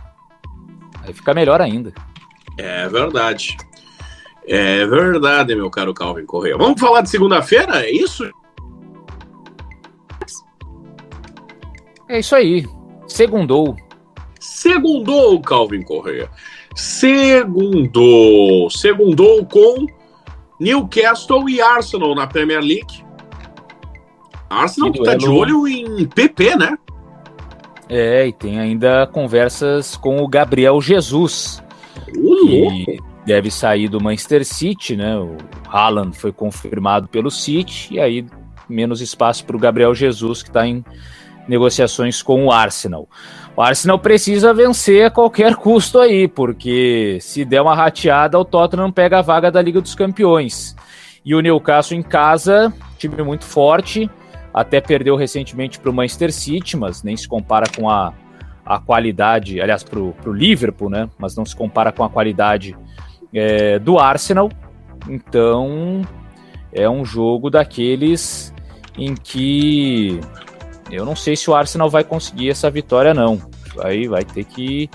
[1.06, 1.93] Aí fica melhor ainda.
[2.58, 3.56] É verdade.
[4.47, 6.58] É verdade, meu caro Calvin Correia.
[6.58, 7.86] Vamos falar de segunda-feira?
[7.86, 8.30] É isso?
[12.08, 12.68] É isso aí.
[13.08, 13.76] Segundou.
[14.39, 16.30] Segundou, Calvin Correia.
[16.76, 18.70] Segundou.
[18.70, 19.88] Segundou com
[20.60, 23.03] Newcastle e Arsenal na Premier League.
[24.49, 26.78] Arsenal que, que tá de olho em PP, né?
[27.88, 31.63] É, e tem ainda conversas com o Gabriel Jesus,
[32.11, 35.17] que deve sair do Manchester City, né?
[35.17, 38.25] O Haaland foi confirmado pelo City, e aí
[38.67, 40.83] menos espaço para o Gabriel Jesus, que está em
[41.47, 43.07] negociações com o Arsenal.
[43.55, 48.91] O Arsenal precisa vencer a qualquer custo aí, porque se der uma rateada, o Tottenham
[48.91, 50.75] pega a vaga da Liga dos Campeões.
[51.23, 54.09] E o Newcastle em casa, time muito forte,
[54.56, 58.14] até perdeu recentemente para o Manchester City, mas nem se compara com a,
[58.66, 61.10] a qualidade, aliás, para o Liverpool, né?
[61.20, 62.74] Mas não se compara com a qualidade
[63.34, 64.49] é, do Arsenal.
[65.10, 66.03] Então
[66.72, 68.53] é um jogo daqueles
[68.97, 70.22] em que
[70.89, 73.41] eu não sei se o Arsenal vai conseguir essa vitória, não.
[73.84, 74.89] Aí vai ter que.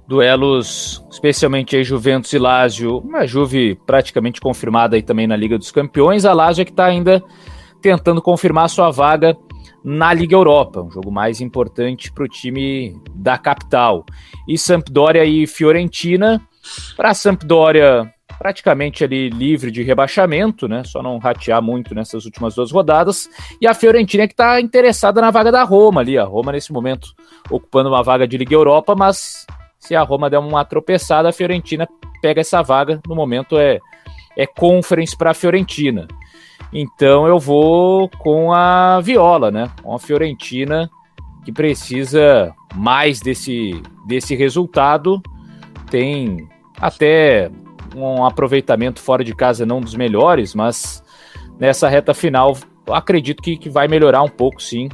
[0.09, 5.73] Duelos, especialmente aí Juventus e Lazio, uma Juve praticamente confirmada aí também na Liga dos
[5.73, 6.25] Campeões.
[6.25, 7.23] A Lazio é que está ainda
[7.83, 9.37] tentando confirmar sua vaga
[9.85, 14.05] na Liga Europa, um jogo mais importante para o time da capital.
[14.49, 16.41] E Sampdoria e Fiorentina.
[16.97, 20.83] Para Sampdoria, praticamente ali livre de rebaixamento, né?
[20.85, 23.29] Só não ratear muito nessas últimas duas rodadas.
[23.61, 26.19] E a Fiorentina que está interessada na vaga da Roma ali.
[26.19, 27.15] A Roma nesse momento
[27.51, 29.47] ocupando uma vaga de Liga Europa, mas
[29.79, 31.89] se a Roma der uma tropeçada, a Fiorentina
[32.21, 33.01] pega essa vaga.
[33.07, 33.79] No momento é
[34.37, 36.07] é conference para a Fiorentina.
[36.73, 39.71] Então eu vou com a Viola, né?
[39.83, 40.91] Com a Fiorentina
[41.45, 45.23] que precisa mais desse desse resultado.
[45.91, 46.47] Tem
[46.79, 47.51] até
[47.97, 51.03] um aproveitamento fora de casa não dos melhores, mas
[51.59, 52.57] nessa reta final
[52.89, 54.89] acredito que, que vai melhorar um pouco, sim,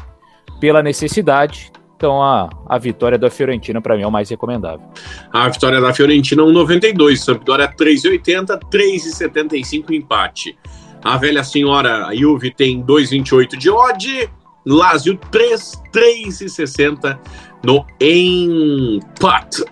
[0.60, 1.70] pela necessidade.
[1.96, 4.84] Então a, a vitória da Fiorentina para mim é o mais recomendável.
[5.32, 10.58] A vitória da Fiorentina 1,92, Sampdoria 3,80, 3,75 empate.
[11.04, 14.30] A velha senhora Juve tem 2,28 de odd,
[14.64, 17.18] Lazio 3, 3,60
[17.64, 19.64] no empate.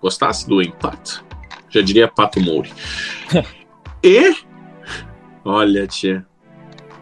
[0.00, 1.29] Gostasse do empate?
[1.70, 2.72] Já diria Pato Mouri.
[4.02, 4.34] e.
[5.44, 6.26] Olha, tia.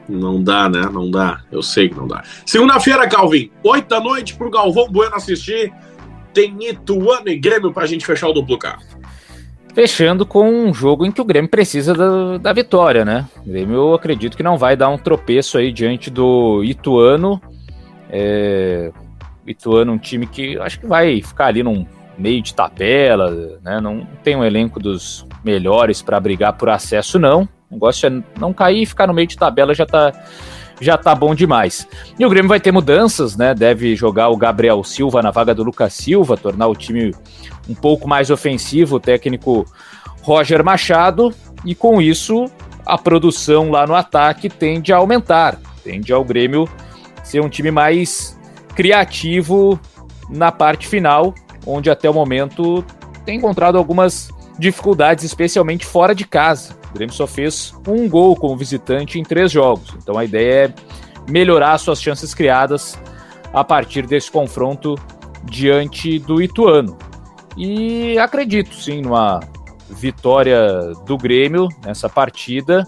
[0.08, 0.82] Não dá, né?
[0.90, 1.42] Não dá.
[1.52, 2.22] Eu sei que não dá.
[2.46, 5.72] Segunda-feira, Calvin, 8 da noite pro Galvão Bueno assistir.
[6.32, 8.78] Tem Ituano e Grêmio pra gente fechar o duplo K.
[9.74, 13.28] Fechando com um jogo em que o Grêmio precisa da, da vitória, né?
[13.38, 17.40] O Grêmio eu acredito que não vai dar um tropeço aí diante do Ituano.
[18.10, 18.90] É...
[19.46, 21.86] Ituano, um time que acho que vai ficar ali num
[22.18, 23.80] meio de tabela, né?
[23.80, 27.42] Não tem um elenco dos melhores para brigar por acesso, não.
[27.70, 30.12] O negócio é não cair e ficar no meio de tabela já tá,
[30.80, 31.86] já tá bom demais.
[32.18, 33.54] E o Grêmio vai ter mudanças, né?
[33.54, 37.14] Deve jogar o Gabriel Silva na vaga do Lucas Silva, tornar o time
[37.68, 39.64] um pouco mais ofensivo, o técnico
[40.22, 41.32] Roger Machado,
[41.64, 42.46] e com isso
[42.84, 46.66] a produção lá no ataque tende a aumentar, tende ao Grêmio
[47.22, 48.38] ser um time mais
[48.74, 49.78] criativo
[50.30, 51.34] na parte final
[51.68, 52.84] onde até o momento
[53.24, 56.76] tem encontrado algumas dificuldades, especialmente fora de casa.
[56.90, 59.94] O Grêmio só fez um gol como visitante em três jogos.
[60.02, 60.74] Então a ideia é
[61.30, 62.98] melhorar suas chances criadas
[63.52, 64.94] a partir desse confronto
[65.44, 66.96] diante do Ituano.
[67.56, 69.40] E acredito sim numa
[69.90, 72.86] vitória do Grêmio nessa partida.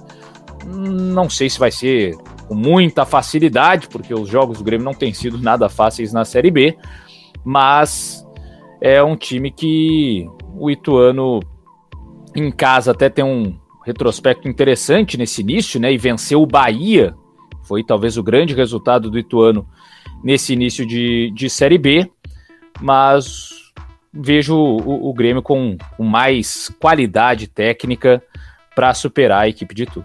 [0.67, 2.17] Não sei se vai ser
[2.49, 6.51] com muita facilidade, porque os jogos do Grêmio não têm sido nada fáceis na Série
[6.51, 6.77] B,
[7.45, 8.20] mas
[8.81, 11.41] é um time que o Ituano
[12.35, 15.93] em casa até tem um retrospecto interessante nesse início, né?
[15.93, 17.15] E venceu o Bahia.
[17.65, 19.69] Foi talvez o grande resultado do Ituano
[20.23, 22.11] nesse início de, de Série B.
[22.81, 23.51] Mas
[24.13, 28.23] vejo o, o Grêmio com, com, mais qualidade técnica
[28.75, 30.05] para superar a equipe de Itu.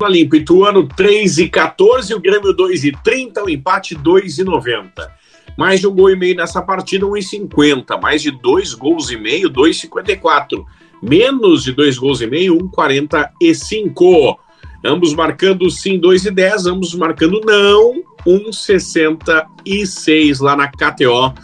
[0.00, 5.12] Limpo, Ituano 3 e 14, o Grêmio 2 e 30, o empate 2 e 90.
[5.56, 8.00] Mais de um gol e meio nessa partida, 1,50.
[8.00, 10.64] Mais de dois gols e meio, 2,54.
[11.02, 14.36] Menos de dois gols e meio, 1,45.
[14.84, 17.94] Ambos marcando sim 2,10, ambos marcando não,
[18.26, 21.34] 1,66 lá na KTO.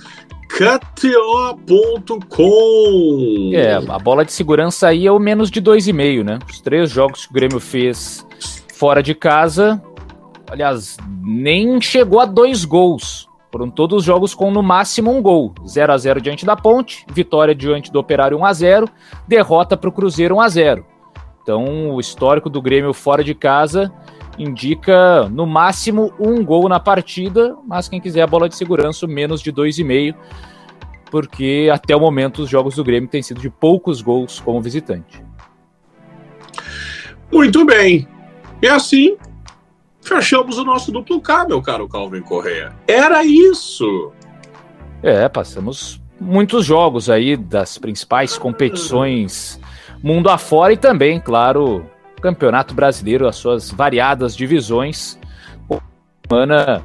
[0.48, 1.60] KTO.com.
[3.52, 6.38] É, a bola de segurança aí é o menos de 2,5, né?
[6.48, 8.24] Os três jogos que o Grêmio fez
[8.72, 9.82] fora de casa,
[10.48, 13.28] aliás, nem chegou a dois gols.
[13.54, 15.54] Foram todos os jogos com no máximo um gol.
[15.64, 18.88] 0 a 0 diante da Ponte, vitória diante do Operário 1 a 0,
[19.28, 20.86] derrota para o Cruzeiro 1 a 0.
[21.40, 23.92] Então, o histórico do Grêmio fora de casa
[24.36, 29.40] indica no máximo um gol na partida, mas quem quiser a bola de segurança, menos
[29.40, 30.16] de 2,5,
[31.08, 35.24] porque até o momento os jogos do Grêmio têm sido de poucos gols como visitante.
[37.30, 38.08] Muito bem.
[38.60, 39.16] E assim,
[40.04, 42.72] fechamos o nosso duplo K, meu caro Calvin Correa.
[42.86, 44.12] Era isso.
[45.02, 49.60] É, passamos muitos jogos aí das principais competições
[50.04, 51.86] mundo afora e também, claro,
[52.20, 55.18] Campeonato Brasileiro, as suas variadas divisões.
[56.28, 56.82] Semana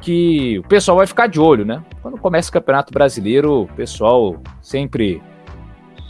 [0.00, 1.80] que o pessoal vai ficar de olho, né?
[2.02, 5.22] Quando começa o Campeonato Brasileiro, o pessoal sempre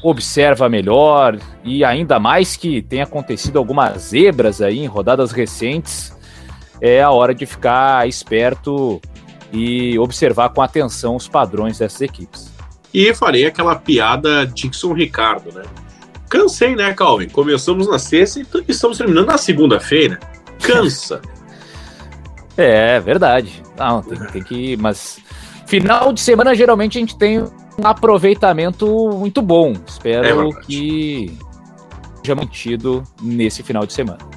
[0.03, 6.16] observa melhor e ainda mais que tem acontecido algumas zebras aí em rodadas recentes,
[6.81, 9.01] é a hora de ficar esperto
[9.53, 12.53] e observar com atenção os padrões dessas equipes.
[12.93, 15.63] E farei aquela piada Dixon Ricardo, né?
[16.29, 17.29] Cansei, né, Calvin?
[17.29, 20.19] Começamos na sexta e estamos terminando na segunda-feira.
[20.61, 21.21] Cansa.
[22.57, 23.63] é, verdade.
[23.79, 24.77] Não, tem, tem que.
[24.77, 25.19] Mas
[25.67, 27.51] final de semana geralmente a gente tem um
[27.85, 29.75] aproveitamento muito bom.
[29.87, 31.39] Espero é que
[32.23, 34.36] seja mantido nesse final de semana.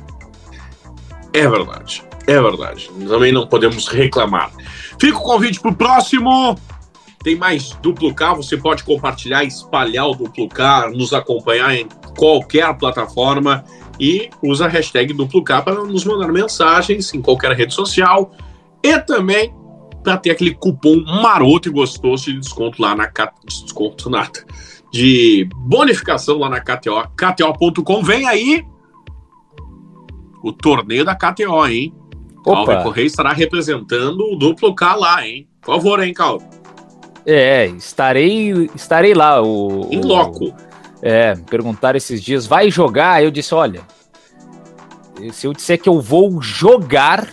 [1.33, 2.03] É verdade.
[2.27, 2.89] É verdade.
[3.07, 4.51] Também não podemos reclamar.
[4.99, 6.57] Fica o convite para o próximo.
[7.23, 12.73] Tem mais duplo K, você pode compartilhar, espalhar o duplo K, nos acompanhar em qualquer
[12.77, 13.63] plataforma
[13.99, 18.31] e usa a hashtag duplo K para nos mandar mensagens em qualquer rede social
[18.81, 19.53] e também
[20.01, 23.11] para ter aquele cupom maroto e gostoso de desconto lá na
[23.45, 24.45] desconto nada,
[24.91, 28.01] de bonificação lá na KTO, KTO.com.
[28.01, 28.65] Vem aí
[30.43, 31.93] o torneio da KTO, hein?
[32.43, 35.47] Calvin Correia estará representando o duplo K lá, hein?
[35.61, 36.47] Por favor, hein, Calvin?
[37.25, 39.41] É, estarei, estarei lá.
[39.41, 40.45] O, em loco.
[40.45, 40.53] O,
[41.01, 43.23] é, perguntaram esses dias, vai jogar?
[43.23, 43.81] Eu disse, olha,
[45.31, 47.27] se eu disser que eu vou jogar,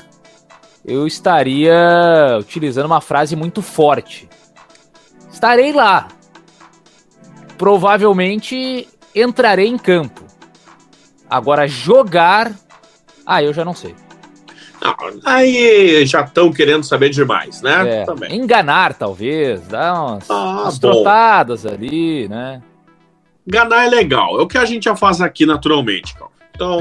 [0.84, 4.28] eu estaria utilizando uma frase muito forte.
[5.30, 6.08] Estarei lá.
[7.56, 10.24] Provavelmente entrarei em campo.
[11.28, 12.52] Agora, jogar.
[13.26, 13.94] Ah, eu já não sei.
[15.24, 18.02] Aí já estão querendo saber demais, né?
[18.02, 18.34] É, Também.
[18.36, 22.62] Enganar, talvez, dar umas, ah, umas trotadas ali, né?
[23.46, 26.32] Enganar é legal, é o que a gente já faz aqui naturalmente, Cal.
[26.54, 26.80] Então,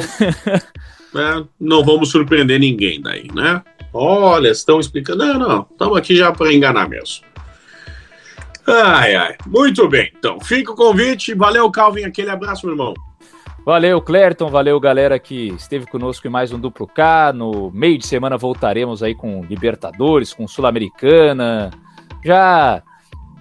[1.13, 3.61] né, não vamos surpreender ninguém daí, né?
[3.93, 5.25] Olha, estão explicando.
[5.25, 7.25] Não, não, estamos aqui já para enganar mesmo.
[8.67, 9.35] Ai, ai.
[9.45, 11.33] Muito bem, então, fica o convite.
[11.33, 12.93] Valeu, Calvin, aquele abraço, meu irmão.
[13.65, 17.33] Valeu, Clerton, valeu, galera que esteve conosco em mais um Duplo K.
[17.33, 21.71] No meio de semana voltaremos aí com Libertadores, com Sul-Americana,
[22.23, 22.83] já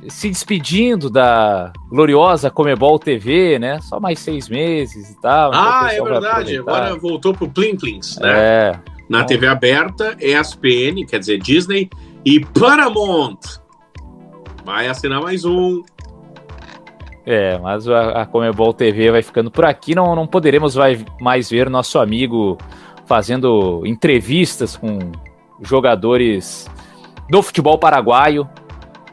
[0.08, 3.78] se despedindo da gloriosa Comebol TV, né?
[3.82, 5.50] Só mais seis meses e tal.
[5.52, 8.32] Ah, é verdade, agora voltou pro Plim Plins, né?
[8.32, 8.80] É.
[9.10, 9.26] Na então...
[9.26, 11.90] TV aberta, ESPN, quer dizer, Disney
[12.24, 13.40] e Paramount.
[14.64, 15.82] Vai assinar mais um,
[17.26, 19.94] é, mas a, a Comebol TV vai ficando por aqui.
[19.94, 22.58] Não, não poderemos vai, mais ver nosso amigo
[23.06, 24.98] fazendo entrevistas com
[25.62, 26.70] jogadores
[27.30, 28.48] do futebol paraguaio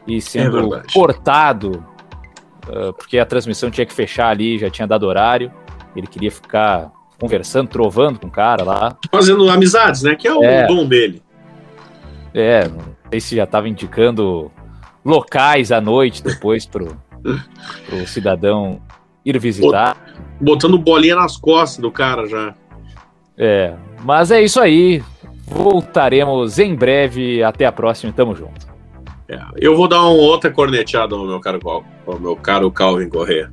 [0.06, 1.84] e sendo é cortado,
[2.68, 5.50] uh, porque a transmissão tinha que fechar ali, já tinha dado horário.
[5.96, 8.96] Ele queria ficar conversando, trovando com o cara lá.
[9.10, 10.16] Fazendo amizades, né?
[10.16, 11.22] Que é o é, dom dele.
[12.34, 14.50] É, não sei se já estava indicando
[15.04, 16.96] locais à noite depois pro
[17.92, 18.80] o cidadão
[19.24, 19.96] ir visitar.
[20.40, 22.54] Botando bolinha nas costas do cara já.
[23.36, 25.02] É, mas é isso aí.
[25.46, 27.42] Voltaremos em breve.
[27.42, 28.12] Até a próxima.
[28.12, 28.72] Tamo junto.
[29.28, 33.50] É, eu vou dar uma outra corneteada ao meu caro, ao meu caro Calvin Corrêa.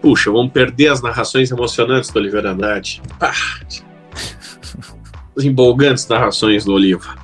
[0.00, 3.00] Puxa, vamos perder as narrações emocionantes do Oliveira Andrade.
[3.20, 3.30] Ah,
[5.36, 7.14] as embolgantes narrações do Oliva.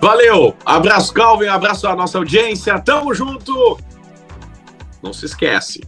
[0.00, 0.56] Valeu!
[0.64, 2.78] Abraço, Calvin, abraço à nossa audiência.
[2.80, 3.78] Tamo junto!
[5.02, 5.80] Não se esquece.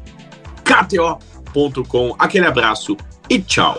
[0.64, 2.14] KTO.com.
[2.18, 2.96] Aquele abraço
[3.28, 3.78] e tchau.